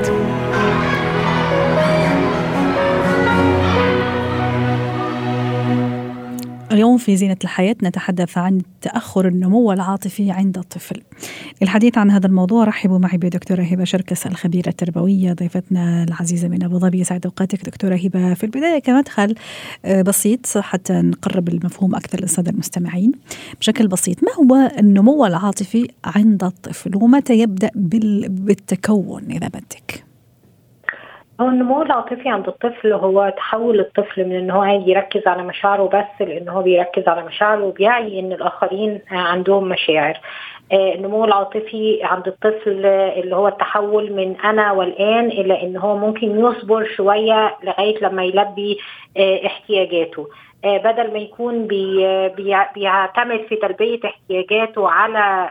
اليوم 6.73 6.97
في 6.97 7.15
زينة 7.15 7.37
الحياة 7.43 7.75
نتحدث 7.83 8.37
عن 8.37 8.61
تأخر 8.81 9.27
النمو 9.27 9.71
العاطفي 9.71 10.31
عند 10.31 10.57
الطفل. 10.57 11.01
للحديث 11.61 11.97
عن 11.97 12.11
هذا 12.11 12.27
الموضوع 12.27 12.63
رحبوا 12.63 12.99
معي 12.99 13.17
بدكتورة 13.17 13.61
هبة 13.61 13.83
شركس 13.83 14.27
الخبيرة 14.27 14.69
التربوية 14.69 15.33
ضيفتنا 15.33 16.03
العزيزة 16.03 16.47
من 16.47 16.63
أبو 16.63 16.79
ظبي. 16.79 16.99
يسعد 16.99 17.25
أوقاتك 17.25 17.65
دكتورة 17.65 17.95
هبة. 17.95 18.33
في 18.33 18.43
البداية 18.43 18.79
كمدخل 18.79 19.35
آه، 19.85 20.01
بسيط 20.01 20.57
حتى 20.57 20.93
نقرب 20.93 21.49
المفهوم 21.49 21.95
أكثر 21.95 22.21
للسادة 22.21 22.51
المستمعين. 22.51 23.11
بشكل 23.59 23.87
بسيط 23.87 24.17
ما 24.23 24.29
هو 24.33 24.71
النمو 24.79 25.25
العاطفي 25.25 25.87
عند 26.05 26.43
الطفل؟ 26.43 26.95
ومتى 26.95 27.39
يبدأ 27.39 27.69
بالتكون 27.75 29.23
إذا 29.31 29.47
بدك؟ 29.47 30.12
هو 31.43 31.49
النمو 31.49 31.81
العاطفي 31.81 32.29
عند 32.29 32.47
الطفل 32.47 32.93
هو 32.93 33.33
تحول 33.37 33.79
الطفل 33.79 34.25
من 34.25 34.35
ان 34.35 34.51
هو 34.51 34.63
يركز 34.63 35.27
على 35.27 35.43
مشاعره 35.43 35.83
بس 35.83 36.27
لأن 36.27 36.49
هو 36.49 36.61
بيركز 36.61 37.07
على 37.07 37.23
مشاعره 37.23 37.63
وبيعي 37.63 38.19
إن 38.19 38.31
الآخرين 38.31 39.01
عندهم 39.11 39.69
مشاعر. 39.69 40.19
آه، 40.71 40.93
النمو 40.93 41.25
العاطفي 41.25 41.99
عند 42.03 42.27
الطفل 42.27 42.85
اللي 42.85 43.35
هو 43.35 43.47
التحول 43.47 44.13
من 44.13 44.35
أنا 44.35 44.71
والآن 44.71 45.25
إلى 45.25 45.63
ان 45.63 45.77
هو 45.77 45.97
ممكن 45.97 46.39
يصبر 46.39 46.85
شوية 46.97 47.55
لغاية 47.63 47.99
لما 48.01 48.23
يلبي 48.23 48.77
آه، 49.17 49.45
احتياجاته. 49.45 50.21
آه، 50.21 50.52
بدل 50.63 51.13
ما 51.13 51.19
يكون 51.19 51.67
بيعتمد 52.75 53.45
في 53.49 53.55
تلبية 53.55 53.99
احتياجاته 54.05 54.89
على 54.89 55.49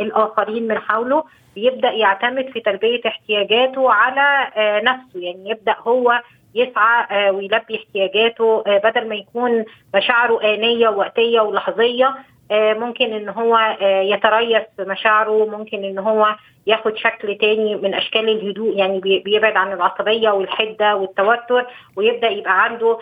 الآخرين 0.00 0.68
من 0.68 0.78
حوله 0.78 1.24
بيبدا 1.54 1.90
يعتمد 1.90 2.50
في 2.52 2.60
تلبية 2.60 3.00
احتياجاته 3.06 3.92
على 3.92 4.52
آه، 4.56 4.80
نفسه. 4.80 5.20
يعني 5.20 5.50
يبدأ 5.50 5.76
هو 5.80 6.20
يسعى 6.54 7.06
آه، 7.10 7.32
ويلبي 7.32 7.76
احتياجاته 7.76 8.64
آه، 8.66 8.78
بدل 8.78 9.08
ما 9.08 9.14
يكون 9.14 9.64
مشاعره 9.94 10.54
آنية 10.54 10.88
ووقتية 10.88 11.40
ولحظية 11.40 12.14
ممكن 12.52 13.12
إن 13.12 13.28
هو 13.28 13.76
يتريث 13.82 14.62
مشاعره 14.80 15.46
ممكن 15.58 15.84
إن 15.84 15.98
هو 15.98 16.34
ياخد 16.66 16.96
شكل 16.96 17.38
تاني 17.38 17.76
من 17.76 17.94
أشكال 17.94 18.28
الهدوء 18.28 18.76
يعني 18.76 19.00
بيبعد 19.00 19.56
عن 19.56 19.72
العصبية 19.72 20.30
والحدة 20.30 20.96
والتوتر 20.96 21.66
ويبدأ 21.96 22.28
يبقى 22.28 22.64
عنده 22.64 22.98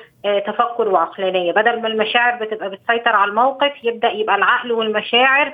تفكر 0.46 0.88
وعقلانية. 0.88 1.52
بدل 1.52 1.80
ما 1.82 1.88
المشاعر 1.88 2.44
بتبقى 2.44 2.70
بتسيطر 2.70 3.16
على 3.16 3.28
الموقف 3.30 3.72
يبدأ 3.84 4.10
يبقى 4.12 4.36
العقل 4.36 4.72
والمشاعر 4.72 5.52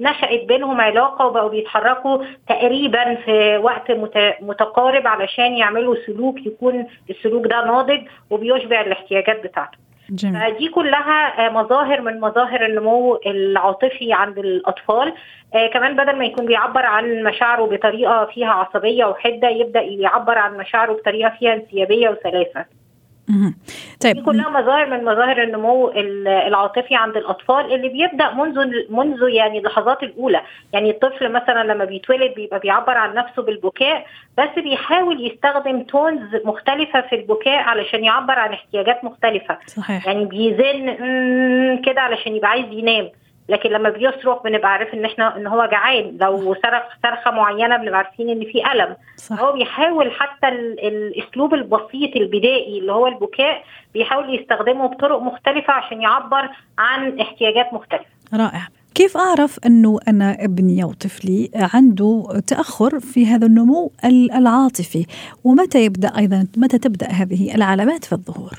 نشأت 0.00 0.44
بينهم 0.44 0.80
علاقة 0.80 1.26
وبقوا 1.26 1.48
بيتحركوا 1.50 2.24
تقريبا 2.48 3.14
في 3.14 3.56
وقت 3.56 3.90
متقارب 4.40 5.06
علشان 5.06 5.52
يعملوا 5.56 5.94
سلوك 6.06 6.46
يكون 6.46 6.86
السلوك 7.10 7.46
ده 7.46 7.64
ناضج 7.64 8.00
وبيشبع 8.30 8.80
الاحتياجات 8.80 9.44
بتاعته. 9.44 9.85
جميل. 10.10 10.56
دي 10.58 10.68
كلها 10.68 11.48
مظاهر 11.50 12.00
من 12.00 12.20
مظاهر 12.20 12.66
النمو 12.66 13.20
العاطفي 13.26 14.12
عند 14.12 14.38
الأطفال 14.38 15.12
آه 15.54 15.66
كمان 15.66 15.96
بدل 15.96 16.18
ما 16.18 16.24
يكون 16.24 16.46
بيعبر 16.46 16.86
عن 16.86 17.22
مشاعره 17.22 17.66
بطريقة 17.66 18.24
فيها 18.24 18.50
عصبية 18.50 19.04
وحدة 19.04 19.48
يبدأ 19.48 19.80
يعبر 19.80 20.38
عن 20.38 20.56
مشاعره 20.56 20.92
بطريقة 20.92 21.32
فيها 21.38 21.54
انسيابية 21.54 22.08
وسلاسة 22.08 22.64
طيب. 24.00 24.24
كلها 24.24 24.50
مظاهر 24.50 24.86
من 24.90 25.04
مظاهر 25.04 25.42
النمو 25.42 25.90
العاطفي 26.26 26.94
عند 26.94 27.16
الأطفال 27.16 27.74
اللي 27.74 27.88
بيبدأ 27.88 28.34
منذ 28.34 28.66
منذ 28.90 29.28
يعني 29.28 29.58
اللحظات 29.58 30.02
الأولى. 30.02 30.42
يعني 30.72 30.90
الطفل 30.90 31.32
مثلا 31.32 31.64
لما 31.72 31.84
بيتولد 31.84 32.34
بيبقى 32.34 32.58
بيعبر 32.58 32.96
عن 32.96 33.14
نفسه 33.14 33.42
بالبكاء 33.42 34.06
بس 34.38 34.48
بيحاول 34.56 35.26
يستخدم 35.26 35.82
تونز 35.82 36.36
مختلفة 36.44 37.00
في 37.00 37.14
البكاء 37.16 37.58
علشان 37.62 38.04
يعبر 38.04 38.38
عن 38.38 38.52
احتياجات 38.52 39.04
مختلفة. 39.04 39.58
صحيح. 39.66 40.06
يعني 40.06 40.24
بيزن 40.24 40.96
كده 41.84 42.00
علشان 42.00 42.36
يبقى 42.36 42.50
عايز 42.50 42.66
ينام. 42.72 43.10
لكن 43.48 43.70
لما 43.70 43.90
بيصرخ 43.90 44.42
بنبقى 44.42 44.72
عارف 44.72 44.94
إن 44.94 45.04
إحنا 45.04 45.36
إن 45.36 45.46
هو 45.46 45.68
جعان. 45.72 46.16
لو 46.20 46.54
صرخ 46.54 46.82
صرخة 47.02 47.30
معينة 47.30 47.76
بنبقى 47.76 47.98
عارفين 47.98 48.30
إن 48.30 48.44
في 48.44 48.72
ألم. 48.72 48.96
صح. 49.16 49.40
هو 49.40 49.52
بيحاول 49.52 50.12
حتى 50.12 50.48
الأسلوب 50.48 51.54
البسيط 51.54 52.16
البدائي 52.16 52.78
اللي 52.78 52.92
هو 52.92 53.06
البكاء 53.06 53.64
بيحاول 53.94 54.40
يستخدمه 54.40 54.86
بطرق 54.86 55.22
مختلفة 55.22 55.72
عشان 55.72 56.02
يعبر 56.02 56.48
عن 56.78 57.20
احتياجات 57.20 57.72
مختلفة. 57.72 58.04
رائع. 58.34 58.68
كيف 58.94 59.16
أعرف 59.16 59.58
أنه 59.66 59.98
أنا 60.08 60.44
ابني 60.44 60.82
أو 60.82 60.92
طفلي 60.92 61.50
عنده 61.74 62.42
تأخر 62.46 63.00
في 63.00 63.26
هذا 63.26 63.46
النمو 63.46 63.92
العاطفي؟ 64.34 65.06
ومتى 65.44 65.84
يبدأ 65.84 66.12
أيضا 66.18 66.46
متى 66.56 66.78
تبدأ 66.78 67.06
هذه 67.06 67.54
العلامات 67.54 68.04
في 68.04 68.12
الظهور؟ 68.12 68.52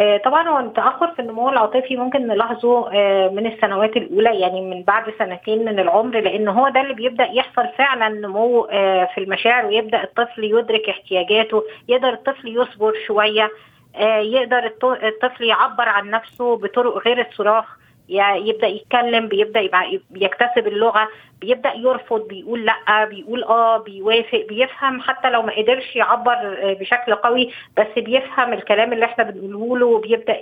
آه، 0.00 0.16
طبعا 0.16 0.48
هو 0.48 0.58
التأخر 0.58 1.06
في 1.14 1.22
النمو 1.22 1.48
العاطفي 1.48 1.96
ممكن 1.96 2.26
نلاحظه 2.26 2.90
آه، 2.92 3.28
من 3.28 3.46
السنوات 3.46 3.96
الأولى 3.96 4.40
يعني 4.40 4.60
من 4.60 4.82
بعد 4.82 5.04
سنتين 5.18 5.64
من 5.64 5.78
العمر 5.78 6.20
لأن 6.20 6.48
هو 6.48 6.68
ده 6.68 6.80
اللي 6.80 6.94
بيبدأ 6.94 7.24
يحصل 7.24 7.68
فعلا 7.78 8.08
نمو 8.08 8.64
آه، 8.64 9.08
في 9.14 9.18
المشاعر 9.20 9.66
ويبدأ 9.66 10.02
الطفل 10.02 10.44
يدرك 10.44 10.88
احتياجاته 10.88 11.62
يقدر 11.88 12.08
الطفل 12.12 12.48
يصبر 12.56 12.92
شوية 13.06 13.50
يقدر 14.20 14.72
الطفل 14.84 15.44
يعبر 15.44 15.88
عن 15.88 16.10
نفسه 16.10 16.56
بطرق 16.56 16.98
غير 17.06 17.26
الصراخ 17.28 17.64
يبدأ 18.08 18.66
يتكلم 18.66 19.28
بيبدأ 19.28 19.60
يكتسب 20.14 20.66
اللغة. 20.66 21.08
بيبدأ 21.40 21.72
يرفض 21.76 22.28
بيقول 22.28 22.64
لأ 22.66 23.04
بيقول 23.04 23.44
آه 23.44 23.76
بيوافق 23.78 24.46
بيفهم 24.48 25.00
حتى 25.00 25.30
لو 25.30 25.42
ما 25.42 25.52
قدرش 25.56 25.96
يعبر 25.96 26.32
آه، 26.32 26.76
بشكل 26.80 27.14
قوي 27.14 27.50
بس 27.76 27.86
بيفهم 27.96 28.52
الكلام 28.52 28.92
اللي 28.92 29.04
إحنا 29.04 29.24
بنقوله 29.24 29.78
له 29.78 29.86
وبيبدأ 29.86 30.36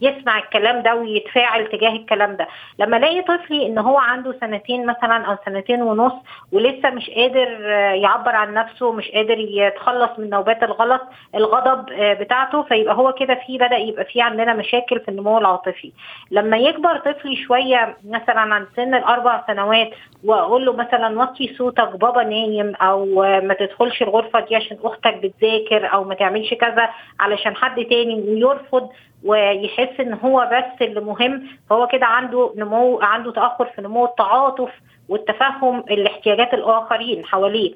يسمع 0.00 0.38
الكلام 0.38 0.82
ده 0.82 0.94
ويتفاعل 0.94 1.66
تجاه 1.66 1.90
الكلام 1.96 2.36
ده. 2.36 2.46
لما 2.78 2.96
ألاقي 2.96 3.22
طفلي 3.22 3.66
إن 3.66 3.78
هو 3.78 3.98
عنده 3.98 4.34
سنتين 4.40 4.86
مثلا 4.86 5.24
أو 5.26 5.36
سنتين 5.46 5.82
ونص 5.82 6.12
ولسه 6.52 6.90
مش 6.90 7.10
قادر 7.10 7.58
آه، 7.62 7.92
يعبر 7.92 8.36
عن 8.36 8.54
نفسه 8.54 8.92
مش 8.92 9.08
قادر 9.10 9.38
يتخلص 9.38 10.10
من 10.18 10.30
نوبات 10.30 10.62
الغلط 10.62 11.02
الغضب 11.34 11.90
آه، 11.92 12.12
بتاعته 12.14 12.62
فيبقى 12.62 12.94
هو 12.94 13.12
كده 13.12 13.34
في 13.46 13.58
بدأ 13.58 13.76
يبقى 13.76 14.04
في 14.04 14.20
عندنا 14.22 14.54
مشاكل 14.54 15.00
في 15.00 15.08
النمو 15.08 15.38
العاطفي. 15.38 15.92
لما 16.30 16.56
يكبر 16.56 16.96
طفلي 16.98 17.36
شوية 17.36 17.96
مثلا 18.04 18.40
عن 18.40 18.66
سن 18.76 18.94
الأربع 18.94 19.44
سنوات 19.46 19.90
واقول 20.24 20.66
له 20.66 20.72
مثلا 20.72 21.20
وطي 21.20 21.54
صوتك 21.58 21.96
بابا 21.96 22.24
نايم 22.24 22.74
أو 22.74 23.06
ما 23.22 23.54
تدخلش 23.54 24.02
الغرفة 24.02 24.40
دي 24.40 24.56
عشان 24.56 24.78
أختك 24.84 25.14
بتذاكر 25.14 25.92
أو 25.92 26.04
ما 26.04 26.14
تعملش 26.14 26.54
كذا 26.54 26.88
علشان 27.20 27.56
حد 27.56 27.84
تاني 27.84 28.14
ويرفض 28.14 28.88
ويحس 29.24 30.00
إن 30.00 30.12
هو 30.12 30.48
بس 30.52 30.86
اللي 30.86 31.00
مهم. 31.00 31.46
فهو 31.70 31.86
كده 31.86 32.06
عنده 32.06 32.52
نمو 32.56 33.00
عنده 33.02 33.32
تأخر 33.32 33.66
في 33.66 33.82
نمو 33.82 34.04
التعاطف 34.04 34.70
والتفهم 35.08 35.78
الاحتياجات 35.90 36.54
الآخرين 36.54 37.24
حواليه. 37.24 37.74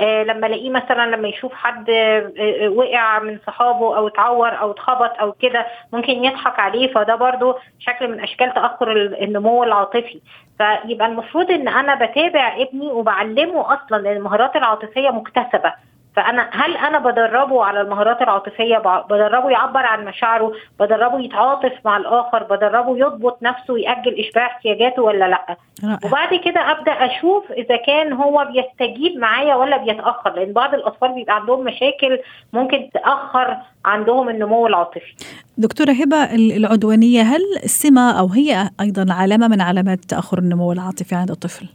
لما 0.00 0.46
الاقيه 0.46 0.70
مثلا 0.70 1.16
لما 1.16 1.28
يشوف 1.28 1.54
حد 1.54 1.90
آه، 1.90 2.32
آه، 2.38 2.68
وقع 2.68 3.18
من 3.18 3.38
صحابه 3.46 3.96
أو 3.96 4.08
اتعور 4.08 4.48
أو 4.60 4.70
اتخبط 4.70 5.10
أو 5.20 5.32
كده 5.32 5.66
ممكن 5.92 6.24
يضحك 6.24 6.58
عليه. 6.58 6.92
فده 6.92 7.14
برضو 7.14 7.54
شكل 7.78 8.08
من 8.08 8.20
أشكال 8.20 8.54
تأخر 8.54 8.92
ال- 8.92 9.22
النمو 9.24 9.64
العاطفي. 9.64 10.20
فيبقى 10.58 11.06
المفروض 11.06 11.50
إن 11.50 11.68
أنا 11.68 11.94
بتابع 11.94 12.56
ابني 12.58 12.86
وبعلمه 12.92 13.74
أصلا 13.74 14.12
المهارات 14.12 14.56
العاطفية 14.56 15.10
مكتسبة. 15.10 15.72
فأنا 16.16 16.50
هل 16.52 16.76
أنا 16.76 16.98
بدربه 16.98 17.64
على 17.64 17.80
المهارات 17.80 18.22
العاطفية؟ 18.22 18.78
بدربه 19.10 19.50
يعبر 19.50 19.86
عن 19.86 20.04
مشاعره؟ 20.04 20.52
بدربه 20.80 21.20
يتعاطف 21.20 21.72
مع 21.84 21.96
الآخر؟ 21.96 22.42
بدربه 22.42 22.98
يضبط 22.98 23.38
نفسه 23.42 23.74
ويأجل 23.74 24.18
إشباع 24.20 24.46
احتياجاته 24.46 25.02
ولا 25.02 25.24
لأ؟ 25.28 25.56
وبعد 26.04 26.34
كده 26.44 26.70
أبدأ 26.70 26.92
أشوف 26.92 27.52
إذا 27.52 27.76
كان 27.76 28.12
هو 28.12 28.48
بيستجيب 28.52 29.16
معايا 29.18 29.54
ولا 29.54 29.76
بيتأخر 29.76 30.32
لأن 30.34 30.52
بعض 30.52 30.74
الأطفال 30.74 31.14
بيبقى 31.14 31.36
عندهم 31.36 31.64
مشاكل 31.64 32.18
ممكن 32.52 32.88
تأخر 32.94 33.56
عندهم 33.84 34.28
النمو 34.28 34.66
العاطفي. 34.66 35.14
دكتورة 35.58 35.90
هبة 35.92 36.16
ال- 36.34 36.52
العدوانية 36.52 37.22
هل 37.22 37.40
سمة 37.64 38.18
أو 38.18 38.26
هي 38.26 38.70
أيضا 38.80 39.06
علامة 39.14 39.48
من 39.48 39.60
علامات 39.60 39.98
تأخر 40.04 40.38
النمو 40.38 40.72
العاطفي 40.72 41.14
عند 41.14 41.30
الطفل؟ 41.30 41.66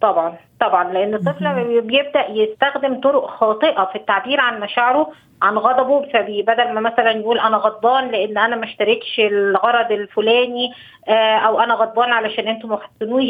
طبعا. 0.00 0.34
طبعا 0.60 0.92
لأن 0.92 1.14
الطفل 1.14 1.80
بيبدأ 1.80 2.30
يستخدم 2.30 3.00
طرق 3.00 3.26
خاطئة 3.26 3.84
في 3.84 3.96
التعبير 3.96 4.40
عن 4.40 4.60
مشاعره 4.60 5.12
عن 5.42 5.58
غضبه 5.58 6.00
فبدل 6.12 6.72
ما 6.72 6.80
مثلا 6.80 7.10
يقول 7.10 7.38
أنا 7.38 7.56
غضبان 7.56 8.08
لأن 8.10 8.38
أنا 8.38 8.56
ما 8.56 8.64
اشتريتش 8.64 9.20
الغرض 9.20 9.92
الفلاني 9.92 10.72
آه، 11.08 11.36
أو 11.38 11.60
أنا 11.60 11.74
غضبان 11.74 12.12
علشان 12.12 12.48
أنتم 12.48 12.68
ما 12.68 12.78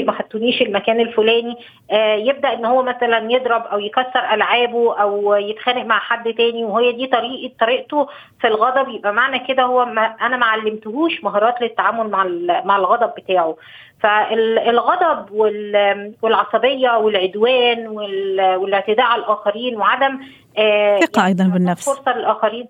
ما 0.05 0.13
خدتونيش 0.13 0.63
المكان 0.63 1.01
الفلاني 1.01 1.57
آه، 1.91 2.15
يبدأ 2.15 2.53
إن 2.53 2.65
هو 2.65 2.83
مثلا 2.83 3.33
يضرب 3.33 3.63
أو 3.63 3.79
يكسر 3.79 4.35
ألعابه 4.35 5.01
أو 5.01 5.35
يتخانق 5.35 5.85
مع 5.85 5.99
حد 5.99 6.33
تاني 6.35 6.65
وهي 6.65 6.93
دي 6.93 7.07
طريقه 7.07 7.55
طريقته 7.61 8.09
في 8.41 8.47
الغضب. 8.47 8.89
يبقى 8.89 9.13
معنى 9.13 9.39
كده 9.39 9.63
هو 9.63 9.85
ما 9.85 10.03
أنا 10.07 10.37
ما 10.37 10.47
علمتهوش 10.47 11.25
مهارات 11.25 11.61
للتعامل 11.63 12.11
مع 12.11 12.25
مع 12.65 12.77
الغضب 12.77 13.13
بتاعه. 13.19 13.57
فالغضب 14.01 15.33
وال- 15.33 16.13
والعصبية 16.23 16.97
والعدوان 17.17 17.89
وال- 17.89 18.57
والاعتداء 18.57 19.07
على 19.07 19.23
الآخرين 19.23 19.77
وعدم 19.77 20.19
آه، 20.59 21.01
ثقة 21.01 21.27
أيضا 21.27 21.45
بالنفس. 21.45 21.89
فرصة 21.91 22.13
للآخرين 22.19 22.69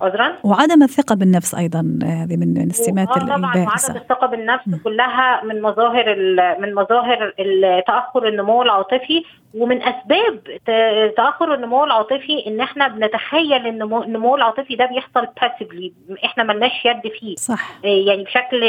عذرا؟ 0.00 0.32
وعدم 0.44 0.82
الثقة 0.82 1.14
بالنفس 1.14 1.54
أيضا 1.54 1.98
هذه 2.02 2.36
من 2.36 2.62
السمات 2.62 3.08
آه 3.08 3.12
طبعا 3.14 3.38
وعدم 3.56 3.96
الثقة 3.96 4.26
بالنفس 4.26 4.64
كلها 4.84 5.44
من 5.44 5.62
مظاهر 5.62 6.16
من 6.60 6.74
مظاهر 6.74 7.32
تاخر 7.86 8.28
النمو 8.28 8.62
العاطفي 8.62 9.24
ومن 9.54 9.82
أسباب 9.82 10.40
تأخر 11.16 11.54
النمو 11.54 11.84
العاطفي 11.84 12.46
إن 12.46 12.60
إحنا 12.60 12.88
بنتخيل 12.88 13.52
ان 13.66 13.66
النمو- 13.82 14.02
النمو 14.02 14.36
العاطفي 14.36 14.76
ده 14.76 14.86
بيحصل 14.86 15.26
باسفلي 15.42 15.92
إحنا 16.24 16.44
ملناش 16.44 16.84
يد 16.84 17.12
فيه. 17.20 17.34
صح. 17.36 17.70
آه، 17.84 17.88
يعني 17.88 18.24
بشكل 18.24 18.60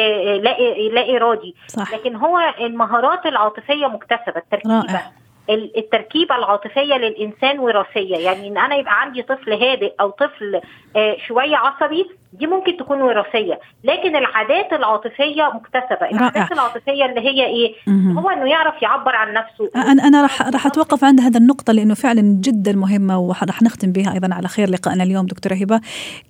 لا 0.44 0.58
لا 0.94 1.16
إرادي. 1.18 1.56
صح. 1.68 1.94
لكن 1.94 2.16
هو 2.16 2.40
المهارات 2.62 3.26
العاطفية 3.26 3.88
مكتسبة 3.88 4.38
التركيبة. 4.38 4.76
رائع. 4.80 5.12
التركيبة 5.50 6.36
العاطفية 6.36 6.94
للإنسان 6.96 7.60
وراثية. 7.60 8.18
يعني 8.18 8.48
إن 8.48 8.58
أنا 8.58 8.76
يبقى 8.76 9.02
عندي 9.02 9.22
طفل 9.24 9.54
هادئ 9.54 9.94
أو 10.02 10.10
طفل 10.10 10.62
آه، 10.96 11.18
شوية 11.28 11.56
عصبي 11.56 12.10
دي 12.40 12.48
ممكن 12.48 12.78
تكون 12.78 13.02
وراثية 13.02 13.60
لكن 13.84 14.16
العادات 14.16 14.74
العاطفية 14.74 15.52
مكتسبة. 15.56 16.10
العادات 16.12 16.52
العاطفية 16.52 17.06
اللي 17.06 17.22
هي 17.22 17.46
إيه. 17.46 17.74
هو 17.90 18.30
إنه 18.30 18.50
يعرف 18.50 18.82
يعبر 18.82 19.16
عن 19.16 19.34
نفسه. 19.34 19.72
أنا 19.92 20.08
أنا 20.08 20.22
راح 20.22 20.42
راح 20.42 20.66
أتوقف 20.66 21.04
عند 21.04 21.22
هذا 21.22 21.38
النقطة 21.40 21.74
لأنه 21.74 21.94
فعلا 21.94 22.22
جدا 22.42 22.72
مهمة 22.72 23.20
وراح 23.20 23.62
نختم 23.64 23.92
بها 23.92 24.14
أيضا 24.14 24.34
على 24.34 24.48
خير 24.48 24.70
لقائنا 24.70 25.04
اليوم 25.04 25.26
دكتورة 25.26 25.54
هبة. 25.56 25.82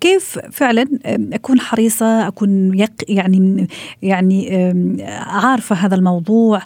كيف 0.01 0.39
فعلا 0.51 0.81
أم، 1.05 1.29
أكون 1.33 1.59
حريصة 1.59 2.27
أكون 2.27 2.77
يق 2.79 2.91
يعني 3.09 3.67
يعني 4.01 4.71
أم، 4.71 4.97
عارفة 5.27 5.75
هذا 5.75 5.95
الموضوع 5.95 6.61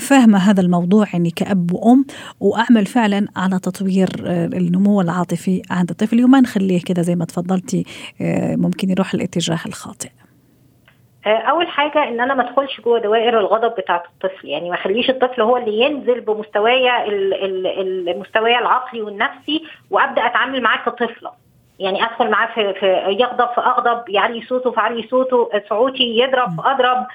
فاهمة 0.00 0.38
هذا 0.38 0.60
الموضوع 0.60 1.06
يعني 1.12 1.30
كأب 1.30 1.72
وأم 1.72 2.04
وأعمل 2.40 2.86
فعلا 2.86 3.26
على 3.36 3.58
تطوير 3.58 4.08
النمو 4.26 5.00
العاطفي 5.00 5.62
عند 5.70 5.90
الطفل. 5.90 6.24
وما 6.24 6.40
نخليه 6.40 6.80
كده 6.86 7.02
زي 7.02 7.14
ما 7.16 7.24
تفضلتي 7.24 7.84
أه، 8.20 8.56
ممكن 8.80 8.90
يروح 8.92 9.14
الاتجاه 9.14 9.58
الخاطئ. 9.66 10.08
آه، 11.26 11.36
أول 11.38 11.68
حاجة 11.68 12.08
إن 12.08 12.20
أنا 12.20 12.34
ما 12.34 12.50
أدخلش 12.50 12.80
جوه 12.80 12.98
دوائر 12.98 13.40
الغضب 13.40 13.74
بتاعة 13.78 14.02
الطفل. 14.14 14.48
يعني 14.48 14.70
ما 14.70 14.74
أخليش 14.76 15.10
الطفل 15.10 15.42
هو 15.42 15.56
اللي 15.56 15.80
ينزل 15.80 16.20
بمستوايا 16.20 17.04
ال- 17.06 17.34
ال- 17.34 18.08
المستوايا 18.08 18.58
العقلي 18.58 19.02
والنفسي 19.02 19.64
وأبدأ 19.90 20.26
أتعامل 20.26 20.62
معاه 20.62 20.84
كطفلة. 20.86 21.30
يعني 21.78 22.04
أدخل 22.04 22.30
معاه 22.30 22.54
في, 22.54 22.74
في 22.80 22.86
يغضب 23.20 23.48
فاغضب 23.56 24.08
يعلي 24.08 24.42
صوته 24.42 24.70
فعلي 24.70 25.08
صوته 25.10 25.50
صوتي 25.68 26.18
يضرب 26.18 26.56
فاضرب 26.62 27.06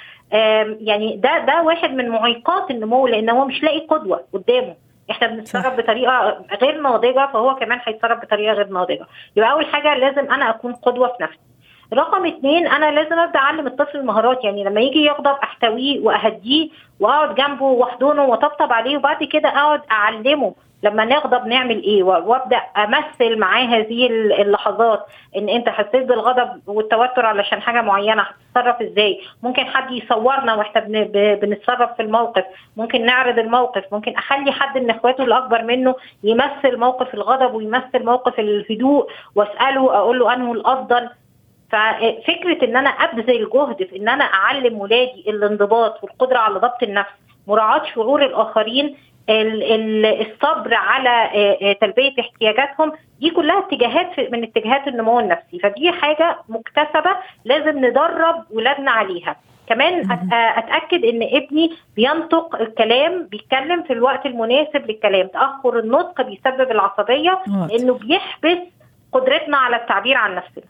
يعني 0.82 1.18
ده 1.18 1.38
ده 1.46 1.62
واحد 1.64 1.90
من 1.94 2.10
معيقات 2.10 2.72
النمو 2.72 3.08
لأن 3.08 3.30
هو 3.30 3.46
مش 3.46 3.64
لاقي 3.64 3.80
قدوة 3.80 4.24
قدامه. 4.34 4.76
إحنا 5.12 5.28
بنتصرف 5.28 5.78
بطريقة 5.78 6.46
غير 6.62 6.82
ناضجة 6.82 7.30
فهو 7.34 7.56
كمان 7.56 7.80
هيتصرف 7.86 8.20
بطريقة 8.22 8.54
غير 8.54 8.68
ناضجة. 8.68 9.06
يبقى 9.36 9.52
أول 9.52 9.66
حاجة 9.66 9.96
لازم 9.98 10.32
أنا 10.34 10.50
أكون 10.50 10.74
قدوة 10.74 11.08
في 11.08 11.24
نفسي. 11.24 11.40
رقم 11.94 12.26
اتنين 12.26 12.68
أنا 12.68 12.92
لازم 12.92 13.20
أبدأ 13.20 13.40
أعلم 13.40 13.68
الطفل 13.68 13.98
المهارات 13.98 14.44
يعني 14.44 14.64
لما 14.64 14.82
يجي 14.82 15.06
يغضب 15.06 15.36
أحتويه 15.44 16.00
وأهديه 16.06 16.70
وأقعد 17.00 17.36
جنبه 17.36 17.66
وأحضنه 17.66 18.24
وأطبطب 18.26 18.74
عليه 18.74 18.98
وبعد 18.98 19.24
كده 19.24 19.50
أقعد 19.50 19.82
أعلمه 19.92 20.54
لما 20.84 21.06
نغضب 21.06 21.48
نعمل 21.48 21.84
إيه 21.84 22.04
وأبدأ 22.04 22.58
أمثل 22.78 23.40
معاه 23.40 23.64
هذه 23.66 24.08
اللحظات 24.42 25.06
إن 25.38 25.50
أنت 25.50 25.70
حسيت 25.70 26.06
بالغضب 26.06 26.62
والتوتر 26.68 27.26
علشان 27.26 27.62
حاجة 27.62 27.82
معينة 27.82 28.26
هتتصرف 28.56 28.82
إزاي؟ 28.82 29.22
ممكن 29.44 29.66
حد 29.66 29.92
يصورنا 29.92 30.54
وإحنا 30.54 30.82
بنتصرف 31.36 31.94
في 31.96 32.02
الموقف 32.02 32.44
ممكن 32.78 33.06
نعرض 33.06 33.40
الموقف 33.40 33.84
ممكن 33.92 34.14
أخلي 34.16 34.52
حد 34.52 34.78
من 34.78 34.90
إخواته 34.90 35.24
الأكبر 35.24 35.62
منه 35.64 35.96
يمثل 36.24 36.78
موقف 36.78 37.14
الغضب 37.14 37.54
ويمثل 37.54 38.06
موقف 38.06 38.40
الهدوء 38.40 39.10
وأسأله 39.36 39.98
أقول 39.98 40.20
له 40.20 40.34
أنه 40.34 40.52
الأفضل 40.52 41.10
ففكرة 41.72 42.66
إن 42.66 42.76
أنا 42.78 42.90
أبذل 42.90 43.50
جهد 43.54 43.84
في 43.84 43.96
إن 43.98 44.10
أنا 44.10 44.24
أعلم 44.24 44.78
ولادي 44.80 45.24
الانضباط 45.28 46.04
والقدرة 46.04 46.38
على 46.38 46.60
ضبط 46.60 46.84
النفس 46.84 47.10
مراعاة 47.48 47.82
شعور 47.96 48.26
الآخرين 48.26 48.98
ال- 49.30 49.64
ال- 49.64 50.06
الصبر 50.28 50.74
على 50.74 51.10
آه، 51.10 51.58
آه، 51.70 51.74
تلبية 51.74 52.12
احتياجاتهم 52.20 52.92
دي 53.20 53.30
كلها 53.30 53.60
اتجاهات 53.60 54.20
من 54.32 54.44
اتجاهات 54.44 54.88
النمو 54.88 55.20
النفسي. 55.20 55.60
فدي 55.60 55.92
حاجة 55.92 56.38
مكتسبة 56.50 57.16
لازم 57.46 57.86
ندرب 57.86 58.44
ولادنا 58.52 58.92
عليها. 58.92 59.36
كمان 59.70 60.12
آه، 60.34 60.60
أتأكد 60.60 61.06
إن 61.06 61.24
ابني 61.24 61.72
بينطق 61.96 62.56
الكلام 62.62 63.28
بيتكلم 63.32 63.84
في 63.84 63.94
الوقت 63.94 64.26
المناسب 64.26 64.88
للكلام. 64.92 65.28
تأخر 65.28 65.80
النطق 65.80 66.22
بيسبب 66.22 66.72
العصبية. 66.72 67.40
لأنه 67.68 67.94
بيحبس 67.94 68.58
قدرتنا 69.12 69.58
على 69.58 69.76
التعبير 69.76 70.18
عن 70.18 70.36
نفسنا. 70.36 70.64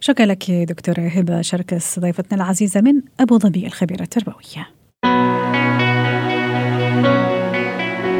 شكرا 0.00 0.26
لك 0.26 0.50
دكتورة 0.50 1.00
هبة 1.00 1.40
شركس 1.42 1.98
ضيفتنا 1.98 2.42
العزيزة 2.44 2.80
من 2.80 3.02
أبو 3.20 3.38
ظبي 3.38 3.66
الخبيرة 3.66 4.02
التربوية 4.02 4.68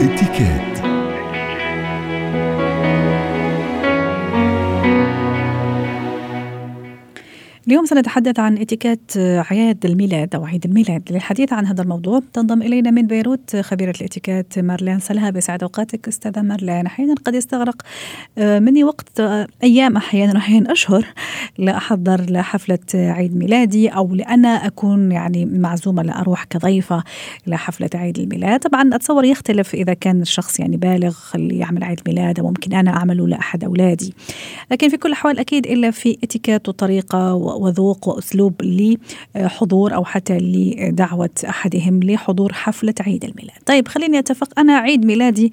اتكات. 0.00 0.79
اليوم 7.70 7.86
سنتحدث 7.86 8.38
عن 8.38 8.58
اتيكيت 8.58 9.12
اعياد 9.16 9.86
الميلاد 9.86 10.34
أو 10.34 10.44
عيد 10.44 10.64
الميلاد 10.64 11.12
للحديث 11.12 11.52
عن 11.52 11.66
هذا 11.66 11.82
الموضوع. 11.82 12.22
تنضم 12.32 12.62
إلينا 12.62 12.90
من 12.90 13.06
بيروت 13.06 13.56
خبيرة 13.56 13.94
الاتيكيت 14.00 14.58
مارلين 14.58 14.98
سلها 14.98 15.30
بسعد 15.30 15.62
أوقاتك 15.62 16.08
أستاذة 16.08 16.42
مارلين. 16.42 16.86
أحيانا 16.86 17.14
قد 17.24 17.34
يستغرق 17.34 17.82
آه، 18.38 18.58
مني 18.58 18.84
وقت 18.84 19.20
آه، 19.20 19.46
أيام 19.62 19.96
أحيانا 19.96 20.38
أحيانا 20.38 20.72
أشهر 20.72 21.06
لاحضر 21.58 22.30
لحفله 22.30 22.78
عيد 22.94 23.36
ميلادي 23.36 23.88
أو 23.88 24.14
لانا 24.14 24.48
أكون 24.48 25.12
يعني 25.12 25.44
معزومة 25.44 26.02
لاروح 26.02 26.44
كضيفة 26.44 27.02
لحفله 27.46 27.90
عيد 27.94 28.18
الميلاد. 28.18 28.60
طبعا 28.60 28.90
أتصور 28.94 29.24
يختلف 29.24 29.74
إذا 29.74 29.94
كان 29.94 30.20
الشخص 30.22 30.60
يعني 30.60 30.76
بالغ 30.76 31.16
اللي 31.34 31.58
يعمل 31.58 31.84
عيد 31.84 32.00
ميلاد 32.06 32.40
ممكن 32.40 32.72
أنا 32.72 32.96
اعمله 32.96 33.28
لاحد 33.28 33.64
أولادي. 33.64 34.14
لكن 34.70 34.88
في 34.88 34.96
كل 34.96 35.08
الأحوال 35.08 35.38
أكيد 35.38 35.66
إلا 35.66 35.90
في 35.90 36.18
اتيكيت 36.24 36.68
وطريقة 36.68 37.34
وذوق 37.60 38.08
وأسلوب 38.08 38.54
لحضور 38.62 39.94
أو 39.94 40.04
حتى 40.04 40.38
لدعوة 40.38 41.30
أحدهم 41.48 42.00
لحضور 42.02 42.52
حفلة 42.52 42.94
عيد 43.00 43.24
الميلاد. 43.24 43.58
طيب 43.66 43.88
خليني 43.88 44.18
أتفق 44.18 44.58
أنا 44.58 44.72
عيد 44.72 45.06
ميلادي 45.06 45.52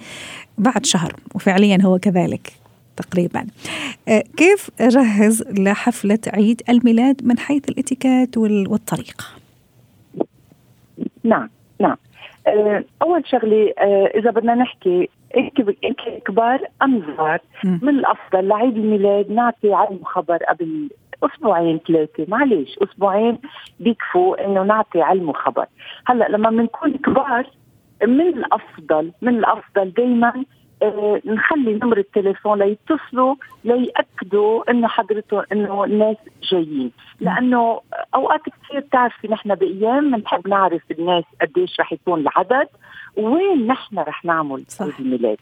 بعد 0.58 0.86
شهر 0.86 1.15
وفعليا 1.36 1.78
هو 1.82 2.00
كذلك. 2.00 2.54
تقريبا 2.98 3.48
آه، 4.08 4.24
كيف 4.38 4.70
أجهز 4.80 5.43
لحفلة 5.60 6.20
عيد 6.28 6.62
الميلاد 6.70 7.22
من 7.24 7.39
حيث 7.39 7.70
الاتيكيت 7.70 8.38
والطريقة 8.38 9.26
نعم 11.24 11.50
نعم 11.80 11.98
آه، 12.48 12.84
أول 13.02 13.24
شغله 13.28 13.74
آه، 13.80 14.12
إذا 14.15 14.32
بدنا 14.32 14.56
نحكي 14.56 15.10
كبار 16.26 16.60
أم 16.82 17.04
صغار 17.08 17.39
من 17.63 17.89
الأفضل 17.89 18.48
لعيد 18.48 18.78
الميلاد 18.78 19.32
نعطي 19.32 19.74
علم 19.74 20.00
خبر 20.04 20.38
قبل 20.38 20.89
أسبوعين 21.23 21.80
ثلاثة. 21.88 22.25
معلش 22.27 22.80
أسبوعين 22.84 23.38
بيكفوا 23.80 24.45
إنه 24.45 24.63
نعطي 24.63 25.01
علم 25.01 25.30
وخبر 25.30 25.65
هلأ 26.06 26.27
لما 26.30 26.49
بنكون 26.49 26.93
كبار 26.93 27.49
من 28.03 28.27
الأفضل 28.27 29.12
من 29.21 29.38
الأفضل 29.38 29.91
دائما 29.91 30.43
آه 30.82 31.21
نخلي 31.25 31.73
نمر 31.73 31.97
التليفون 31.97 32.60
ليتصلوا 32.60 33.36
ليأكدوا 33.63 34.71
إنه 34.71 34.88
حضرته 34.88 35.43
إنه 35.51 35.84
الناس 35.84 36.17
جايين. 36.51 36.91
لأنه 37.19 37.82
أوقات 38.15 38.41
كثير 38.41 38.80
بتعرفي 38.80 39.27
نحن 39.27 39.56
بأيام 39.56 40.17
بنحب 40.17 40.47
نعرف 40.47 40.82
الناس 40.91 41.23
قديش 41.41 41.80
رح 41.80 41.93
يكون 41.93 42.19
العدد 42.19 42.67
وين 43.17 43.67
نحن 43.67 43.99
رح 43.99 44.25
نعمل 44.25 44.63
عيد 44.82 44.93
الميلاد. 44.99 45.38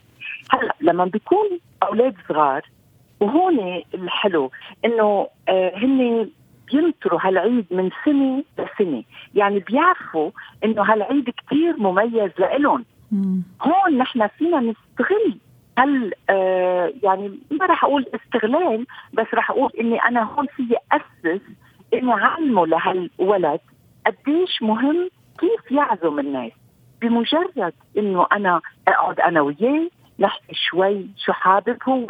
هلأ 0.50 0.74
لما 0.80 1.04
بيكون 1.04 1.46
أولاد 1.82 2.14
صغار 2.28 2.62
وهون 3.20 3.82
الحلو 3.94 4.50
إنه 4.84 5.28
آه 5.48 5.72
هن 5.76 6.30
بينطروا 6.72 7.20
هالعيد 7.22 7.66
من 7.70 7.90
سنة 8.04 8.44
لسنة. 8.58 9.02
يعني 9.34 9.58
بيعرفوا 9.58 10.30
إنه 10.64 10.82
هالعيد 10.82 11.30
كثير 11.30 11.76
مميز 11.76 12.30
لإلهم. 12.38 12.84
هون 13.62 13.98
نحن 13.98 14.26
فينا 14.26 14.60
نستغل 14.60 15.38
هل 15.78 16.12
آه 16.30 16.92
يعني 17.02 17.38
ما 17.50 17.66
راح 17.66 17.84
أقول 17.84 18.06
استغلال 18.14 18.86
بس 19.12 19.26
راح 19.34 19.50
أقول 19.50 19.70
إني 19.80 19.98
أنا 19.98 20.22
هون 20.22 20.46
في 20.46 20.76
أسس 20.92 21.40
إني 21.94 22.12
أعلمه 22.12 22.66
لهالولد 22.66 23.60
قديش 24.06 24.62
مهم 24.62 25.10
كيف 25.38 25.72
يعزم 25.72 26.18
الناس. 26.18 26.52
بمجرد 27.02 27.72
إنه 27.98 28.26
أنا 28.32 28.60
أقعد 28.88 29.20
أنا 29.20 29.40
وياه 29.40 29.88
نحكي 30.18 30.54
شوي 30.54 31.06
شو 31.16 31.32
حابب 31.32 31.76
هو 31.88 32.06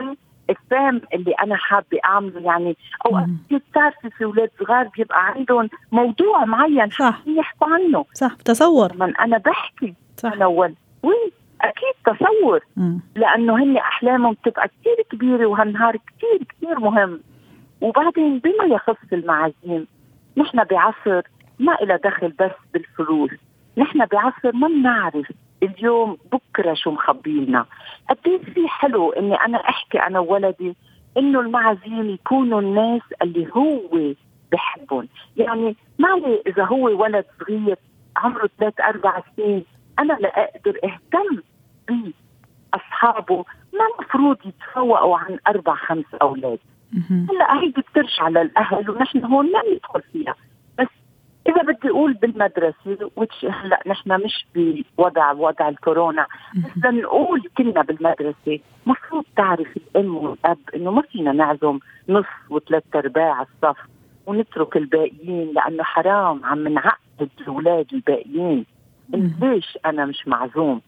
الفهم 0.51 1.01
اللي 1.15 1.33
أنا 1.33 1.57
حابة 1.57 1.99
أعمله 2.05 2.41
يعني 2.41 2.77
أو 3.07 3.21
بتعرفي 3.51 4.11
في 4.11 4.25
أولاد 4.25 4.51
صغار 4.59 4.89
بيبقى 4.97 5.27
عندهم 5.27 5.69
موضوع 5.93 6.45
معين 6.45 6.91
صح. 6.91 7.21
يحكوا 7.27 7.69
عنه. 7.69 8.05
صح 8.15 8.35
تصور. 8.35 8.93
من 8.97 9.17
أنا 9.17 9.39
بحكي 9.39 9.95
صح. 10.17 10.33
أنا 10.33 10.47
وين 10.47 10.75
أكيد 11.61 11.95
تصور. 12.07 12.61
مم. 12.77 13.01
لأنه 13.17 13.57
هن 13.57 13.77
أحلامهم 13.77 14.33
بتبقى 14.33 14.69
كثير 14.69 14.97
كبيرة 15.11 15.47
وهالنهار 15.47 15.97
كثير 15.97 16.47
كثير 16.49 16.79
مهم. 16.81 17.21
وبعدين 17.81 18.39
بما 18.39 18.65
يخص 18.65 18.97
المعازيم 19.13 19.87
نحن 20.37 20.65
بعصر 20.65 21.23
ما 21.59 21.75
إلى 21.75 21.99
دخل 22.05 22.29
بس 22.29 22.51
بالفلوس. 22.73 23.31
نحن 23.77 24.05
بعصر 24.07 24.53
ما 24.57 24.69
بنعرف 24.69 25.27
اليوم 25.63 26.19
بكرة 26.33 26.75
شو 26.75 26.91
مخبي 26.91 27.31
لنا 27.31 27.67
قد 28.11 28.41
في 28.55 28.69
حلو 28.69 29.13
إني 29.13 29.35
أنا 29.35 29.59
أحكي 29.59 29.99
أنا 29.99 30.19
وولدي 30.19 30.77
إنه 31.17 31.41
المعازيم 31.41 32.11
يكونوا 32.11 32.61
الناس 32.61 33.03
اللي 33.23 33.49
هو 33.57 33.81
بحبهم. 34.53 35.09
يعني 35.37 35.77
ما 35.99 36.09
علي 36.09 36.43
إذا 36.47 36.65
هو 36.65 37.03
ولد 37.03 37.25
صغير 37.41 37.77
عمره 38.17 38.51
ثلاث 38.59 38.81
أربع 38.81 39.23
سنين 39.37 39.65
أنا 39.99 40.13
لا 40.13 40.45
أقدر 40.45 40.79
أهتم 40.85 41.43
بأصحابه. 41.89 43.45
ما 43.73 43.85
المفروض 43.95 44.37
يتفوقوا 44.47 45.19
عن 45.19 45.39
أربع 45.49 45.75
خمس 45.75 46.15
أولاد. 46.23 46.59
هلأ 47.31 47.61
هيدي 47.61 47.81
بترجع 47.81 48.29
للأهل 48.29 48.91
ونحن 48.91 49.25
هون 49.25 49.53
ما 49.53 49.63
ندخل 49.73 50.03
فيها. 50.13 50.35
إذا 51.49 51.63
بدي 51.63 51.91
أقول 51.91 52.13
بالمدرسة 52.15 53.11
هلأ 53.51 53.81
نحن 53.87 54.25
مش 54.25 54.47
بوضع 54.99 55.33
وضع 55.33 55.69
الكورونا 55.69 56.27
بس 56.57 56.85
لنقول 56.85 57.43
كنا 57.59 57.83
بالمدرسة 57.83 58.61
مفروض 58.87 59.25
تعرف 59.37 59.77
الأم 59.77 60.17
والأب 60.17 60.59
إنه 60.75 60.91
ما 60.91 61.03
فينا 61.03 61.33
نعزم 61.33 61.79
نص 62.09 62.25
وثلاث 62.51 62.83
أرباع 62.95 63.43
الصف 63.43 63.77
ونترك 64.27 64.77
الباقيين 64.77 65.53
لأنه 65.53 65.83
حرام 65.83 66.45
عم 66.45 66.69
نعقد 66.69 67.29
الأولاد 67.41 67.87
الباقيين. 67.93 68.67
ليش 69.15 69.79
أنا 69.87 70.05
مش 70.05 70.29
معزوم؟ 70.29 70.81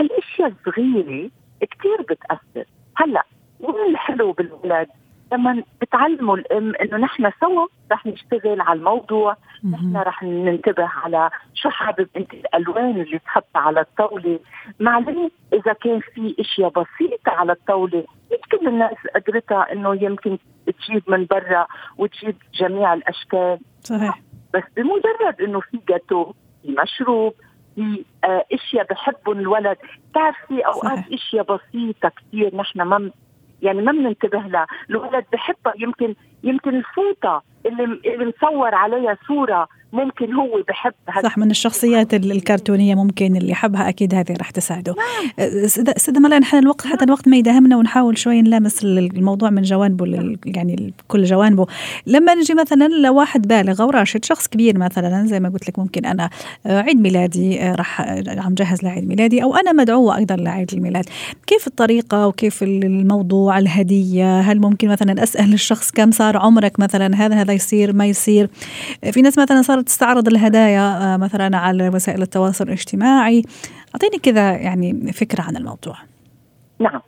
هالأشياء 0.00 0.48
الصغيرة 0.48 1.30
كثير 1.60 2.02
بتأثر. 2.02 2.64
هلأ 2.96 3.22
وين 3.60 3.90
الحلو 3.90 4.32
بالولاد 4.32 4.88
لما 5.32 5.62
بتعلموا 5.80 6.36
الأم 6.36 6.74
إنه 6.74 6.96
نحن 6.96 7.30
سوا 7.40 7.66
رح 7.92 8.06
نشتغل 8.06 8.60
على 8.60 8.78
الموضوع 8.78 9.36
نحن 9.70 9.96
رح 9.96 10.22
ننتبه 10.22 10.84
على 11.04 11.30
شو 11.54 11.70
حابب 11.70 12.08
أنت 12.16 12.34
الألوان 12.34 13.00
اللي 13.00 13.18
تحطها 13.18 13.60
على 13.60 13.80
الطاولة. 13.80 14.40
معلش 14.80 15.32
إذا 15.52 15.72
كان 15.72 16.00
في 16.14 16.34
إشياء 16.40 16.68
بسيطة 16.70 17.30
على 17.32 17.52
الطاولة 17.52 18.04
مش 18.32 18.58
كل 18.58 18.68
الناس 18.68 18.94
قدرتها 19.14 19.72
إنه 19.72 20.02
يمكن 20.02 20.38
تجيب 20.66 21.02
من 21.08 21.26
برا 21.30 21.66
وتجيب 21.98 22.36
جميع 22.54 22.94
الأشكال. 22.94 23.58
صحيح. 23.80 24.20
بس 24.54 24.62
بمجرد 24.76 25.40
إنه 25.40 25.60
في 25.60 25.78
جاتو 25.88 26.32
في 26.62 26.76
مشروب 26.82 27.34
في 27.74 28.04
آه 28.24 28.44
إشياء 28.52 28.86
بحبهم 28.90 29.38
الولد. 29.38 29.76
بتعرفي 30.10 30.60
أوقات 30.60 30.98
صحيح. 30.98 31.06
إشياء 31.12 31.44
بسيطة 31.44 32.08
كثير 32.08 32.56
نحن 32.56 32.82
ما 32.82 33.10
يعني 33.62 33.82
ما 33.82 33.92
بننتبه 33.92 34.38
لها. 34.38 34.66
الولد 34.90 35.24
بحبها 35.32 35.72
يمكن 35.78 36.14
يمكن 36.44 36.74
الفوطة 36.76 37.42
اللي 37.66 37.84
اللي 37.84 38.32
مصور 38.38 38.74
عليها 38.74 39.18
صورة 39.26 39.68
ممكن 39.92 40.32
هو 40.34 40.62
بحب 40.68 40.92
صح 41.22 41.38
من 41.38 41.50
الشخصيات 41.50 42.14
الكرتونية 42.14 42.94
ممكن 42.94 43.36
اللي 43.36 43.50
يحبها 43.50 43.88
أكيد 43.88 44.14
هذه 44.14 44.32
راح 44.38 44.50
تساعده. 44.50 44.94
نعم. 44.94 45.66
سيدة 45.96 46.20
ملا 46.20 46.38
نحن 46.38 46.58
الوقت 46.58 46.86
حتى 46.86 47.04
الوقت 47.04 47.28
ما 47.28 47.36
يداهمنا 47.36 47.76
ونحاول 47.76 48.18
شوي 48.18 48.42
نلامس 48.42 48.84
الموضوع 48.84 49.50
من 49.50 49.62
جوانبه 49.62 50.36
يعني 50.46 50.92
كل 51.08 51.24
جوانبه. 51.24 51.66
لما 52.06 52.34
نجي 52.34 52.54
مثلا 52.54 52.88
لواحد 52.88 53.48
بالغ 53.48 53.82
أو 53.82 53.90
راشد 53.90 54.24
شخص 54.24 54.48
كبير 54.48 54.78
مثلا 54.78 55.26
زي 55.26 55.40
ما 55.40 55.48
قلت 55.48 55.68
لك 55.68 55.78
ممكن 55.78 56.06
أنا 56.06 56.30
آه، 56.66 56.80
عيد 56.80 57.00
ميلادي 57.00 57.60
آه، 57.60 57.74
راح 57.74 58.00
عم 58.28 58.54
جهز 58.54 58.82
لعيد 58.82 59.08
ميلادي 59.08 59.42
أو 59.42 59.56
أنا 59.56 59.72
مدعوة 59.72 60.16
أيضا 60.16 60.36
لعيد 60.36 60.74
الميلاد. 60.74 61.04
كيف 61.46 61.66
الطريقة 61.66 62.26
وكيف 62.26 62.62
الموضوع 62.62 63.58
الهدية؟ 63.58 64.40
هل 64.40 64.60
ممكن 64.60 64.88
مثلا 64.88 65.22
أسأل 65.22 65.52
الشخص 65.52 65.90
كم 65.90 66.10
صار 66.10 66.36
عمرك 66.36 66.80
مثلا؟ 66.80 67.16
هذا 67.16 67.34
هذا 67.34 67.52
يصير 67.52 67.92
ما 67.92 68.06
يصير؟ 68.06 68.50
في 69.12 69.22
ناس 69.22 69.38
مثلا 69.38 69.62
صار 69.62 69.77
صارت 69.78 69.86
تستعرض 69.86 70.28
الهدايا 70.28 71.14
آه، 71.14 71.16
مثلا 71.16 71.56
على 71.56 71.88
وسائل 71.88 72.22
التواصل 72.22 72.64
الاجتماعي. 72.64 73.42
أعطيني 73.94 74.18
كذا 74.22 74.50
يعني 74.50 75.12
فكرة 75.12 75.42
عن 75.42 75.56
الموضوع. 75.56 75.96
نعم. 76.78 77.00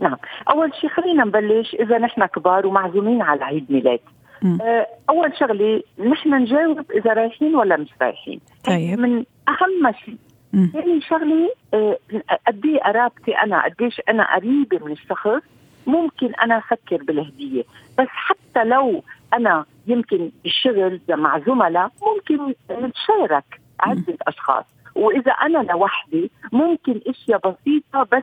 نعم. 0.00 0.16
أول 0.50 0.72
شيء 0.80 0.90
خلينا 0.90 1.24
نبلش 1.24 1.74
إذا 1.74 1.98
نحن 1.98 2.26
كبار 2.26 2.66
ومعزومين 2.66 3.22
على 3.22 3.44
عيد 3.44 3.72
ميلاد. 3.72 4.00
آه، 4.44 4.86
أول 5.10 5.32
شغلة 5.40 5.82
نحن 6.10 6.34
نجاوب 6.34 6.90
إذا 6.90 7.12
رايحين 7.12 7.54
ولا 7.54 7.76
مش 7.76 7.90
رايحين. 8.02 8.40
طيب. 8.64 9.00
من 9.00 9.24
أهم 9.48 9.92
شيء. 10.04 10.16
يعني 10.54 11.00
شغلة 11.00 11.50
آه، 11.74 11.98
قد 12.46 12.66
إيه 12.66 12.80
قرابتي 12.80 13.32
أنا 13.32 13.64
قديش 13.64 14.00
أنا 14.08 14.34
قريبة 14.34 14.86
من 14.86 14.92
الشخص 14.92 15.42
ممكن 15.86 16.34
أنا 16.34 16.58
أفكر 16.58 17.02
بالهدية. 17.04 17.62
بس 17.98 18.08
حتى 18.08 18.64
لو 18.64 19.02
أنا 19.34 19.64
يمكن 19.86 20.30
بالشغل 20.42 21.00
مع 21.08 21.38
زملاء 21.38 21.90
ممكن 22.02 22.54
نتشارك 22.70 23.60
عدة 23.80 24.16
أشخاص. 24.28 24.64
وإذا 24.94 25.32
أنا 25.32 25.58
لوحدي 25.58 26.30
ممكن 26.52 27.00
أشياء 27.06 27.38
بسيطة 27.38 28.02
بس 28.12 28.22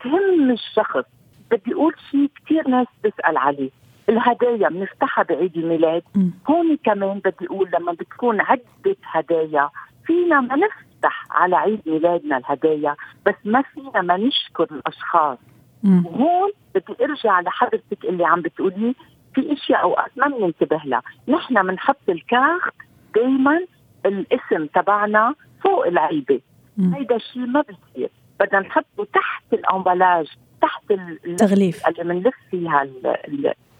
تهم 0.00 0.50
الشخص. 0.50 1.04
بدي 1.50 1.74
أقول 1.74 1.94
شيء 2.10 2.30
كثير 2.44 2.68
ناس 2.68 2.86
بتسال 3.04 3.36
عليه. 3.36 3.70
الهدايا 4.08 4.68
بنفتحها 4.68 5.24
بعيد 5.24 5.56
الميلاد. 5.56 6.02
هون 6.50 6.76
كمان 6.84 7.18
بدي 7.24 7.46
أقول 7.46 7.70
لما 7.74 7.92
بتكون 7.92 8.40
عدة 8.40 8.96
هدايا 9.04 9.70
فينا 10.06 10.40
ما 10.40 10.56
نفتح 10.56 11.24
على 11.30 11.56
عيد 11.56 11.80
ميلادنا 11.86 12.36
الهدايا 12.36 12.96
بس 13.26 13.34
ما 13.44 13.62
فينا 13.62 14.02
ما 14.02 14.16
نشكر 14.16 14.66
الأشخاص. 14.70 15.38
وهون 15.84 16.50
بدي 16.74 17.04
أرجع 17.04 17.40
لحضرتك 17.40 18.04
اللي 18.04 18.24
عم 18.24 18.40
بتقولي 18.40 18.94
في 19.34 19.52
أشياء 19.52 19.82
اوقات 19.82 20.10
ما 20.16 20.28
بننتبه 20.28 20.80
لها، 20.84 21.02
نحن 21.28 21.66
بنحط 21.66 22.08
الكارت 22.08 22.74
دائما 23.14 23.60
الاسم 24.06 24.66
تبعنا 24.66 25.34
فوق 25.62 25.86
العلبه، 25.86 26.40
هيدا 26.78 27.16
الشيء 27.16 27.46
ما 27.46 27.60
بيصير، 27.60 28.10
بدنا 28.40 28.60
نحطه 28.60 29.06
تحت 29.14 29.44
الأمبلاج، 29.52 30.26
تحت 30.62 30.90
التغليف 30.90 31.88
اللي 31.88 32.04
بنلف 32.04 32.34
فيها 32.50 32.88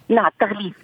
نعم 0.09 0.27
التغليف 0.27 0.77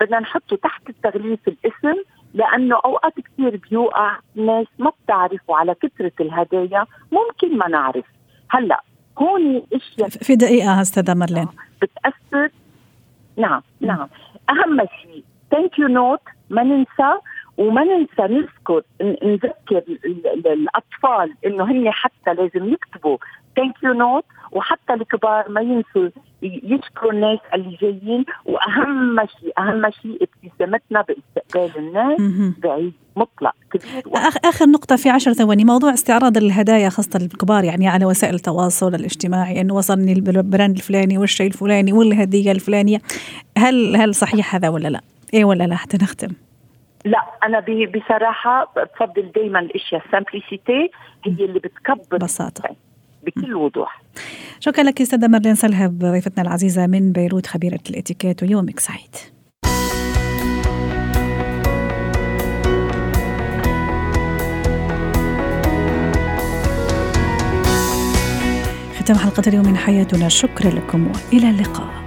بدنا 0.00 0.20
نحطه 0.20 0.56
تحت 0.56 0.88
التغليف 0.88 1.40
الاسم 1.48 2.02
لأنه 2.34 2.76
أوقات 2.84 3.12
كثير 3.20 3.60
بيوقع 3.70 4.18
ناس 4.34 4.66
ما 4.78 4.92
بتعرفوا 5.04 5.56
على 5.56 5.74
كثرة 5.74 6.12
الهدايا 6.20 6.86
ممكن 7.12 7.58
ما 7.58 7.68
نعرف. 7.68 8.04
هلأ 8.50 8.82
هون 9.18 9.62
أشياء 9.72 10.08
في 10.08 10.36
دقيقة 10.36 10.80
استاذه 10.80 11.14
مارلين 11.14 11.48
بتأثر 11.82 12.50
نعم 13.36 13.62
نعم. 13.80 14.08
أهم 14.50 14.80
شيء. 15.02 15.24
thank 15.50 15.78
you 15.78 15.88
note 15.88 16.20
ما 16.50 16.62
ننسى 16.62 17.18
وما 17.58 17.84
ننسى 17.84 18.22
نذكر 18.22 18.82
نذكر 19.22 19.82
الأطفال 20.46 21.34
إنه 21.46 21.64
هن 21.64 21.90
حتى 21.90 22.34
لازم 22.34 22.72
يكتبوا 22.72 23.18
thank 23.56 23.82
you 23.82 23.92
note 23.92 24.24
وحتى 24.52 24.94
الكبار 24.94 25.48
ما 25.48 25.60
ينسوا 25.60 26.08
يشكروا 26.42 27.12
الناس 27.12 27.38
اللي 27.54 27.78
جايين. 27.82 28.24
وأهم 28.44 29.26
شيء 29.26 29.52
أهم 29.58 29.90
شيء 29.90 30.28
ابتسامتنا 30.44 31.02
باستقبال 31.02 31.78
الناس 31.78 32.20
بعيد 32.58 32.92
مطلق. 33.16 33.54
آخر 34.44 34.66
نقطة 34.66 34.96
في 34.96 35.10
عشر 35.10 35.32
ثواني. 35.32 35.64
موضوع 35.64 35.92
استعراض 35.94 36.36
الهدايا 36.36 36.88
خاصة 36.88 37.18
للكبار 37.18 37.64
يعني 37.64 37.88
على 37.88 38.04
وسائل 38.04 38.34
التواصل 38.34 38.94
الاجتماعي 38.94 39.60
إنه 39.60 39.74
وصلني 39.74 40.12
ال 40.12 40.23
brand 40.23 40.76
الفلاني 40.76 41.18
والشيء 41.18 41.46
الفلاني 41.46 41.92
والهدية 41.92 42.52
الفلانية. 42.52 42.98
هل 43.58 43.96
هل 43.96 44.14
صحيح 44.14 44.54
هذا 44.54 44.68
ولا 44.68 44.88
لا؟ 44.88 45.00
إيه 45.34 45.44
ولا 45.44 45.64
لا؟ 45.64 45.76
حتى 45.76 45.96
نختم. 46.02 46.28
لا 47.04 47.18
أنا 47.44 47.64
بصراحة 47.94 48.72
بفضل 48.76 49.32
دائما 49.34 49.60
الأشياء. 49.60 50.02
ال 50.06 50.14
simplicity 50.14 50.90
هي 51.24 51.44
اللي 51.44 51.58
بتكبر. 51.58 52.18
بساطه 52.18 52.76
بكل 53.26 53.54
وضوح. 53.54 54.02
شكرا 54.60 54.84
لك 54.84 55.00
أستاذة 55.00 55.28
مارلين 55.28 55.54
سلهب 55.54 55.98
ضيفتنا 55.98 56.42
العزيزة 56.42 56.86
من 56.86 57.12
بيروت 57.12 57.46
خبيرة 57.46 57.80
الإتيكيت 57.90 58.42
ويومك 58.42 58.80
سعيد. 58.80 59.16
ختام 68.98 69.16
حلقة 69.16 69.42
اليوم 69.46 69.66
من 69.66 69.76
حياتنا. 69.76 70.28
شكرا 70.28 70.70
لكم 70.70 71.06
وإلى 71.06 71.50
اللقاء. 71.50 72.04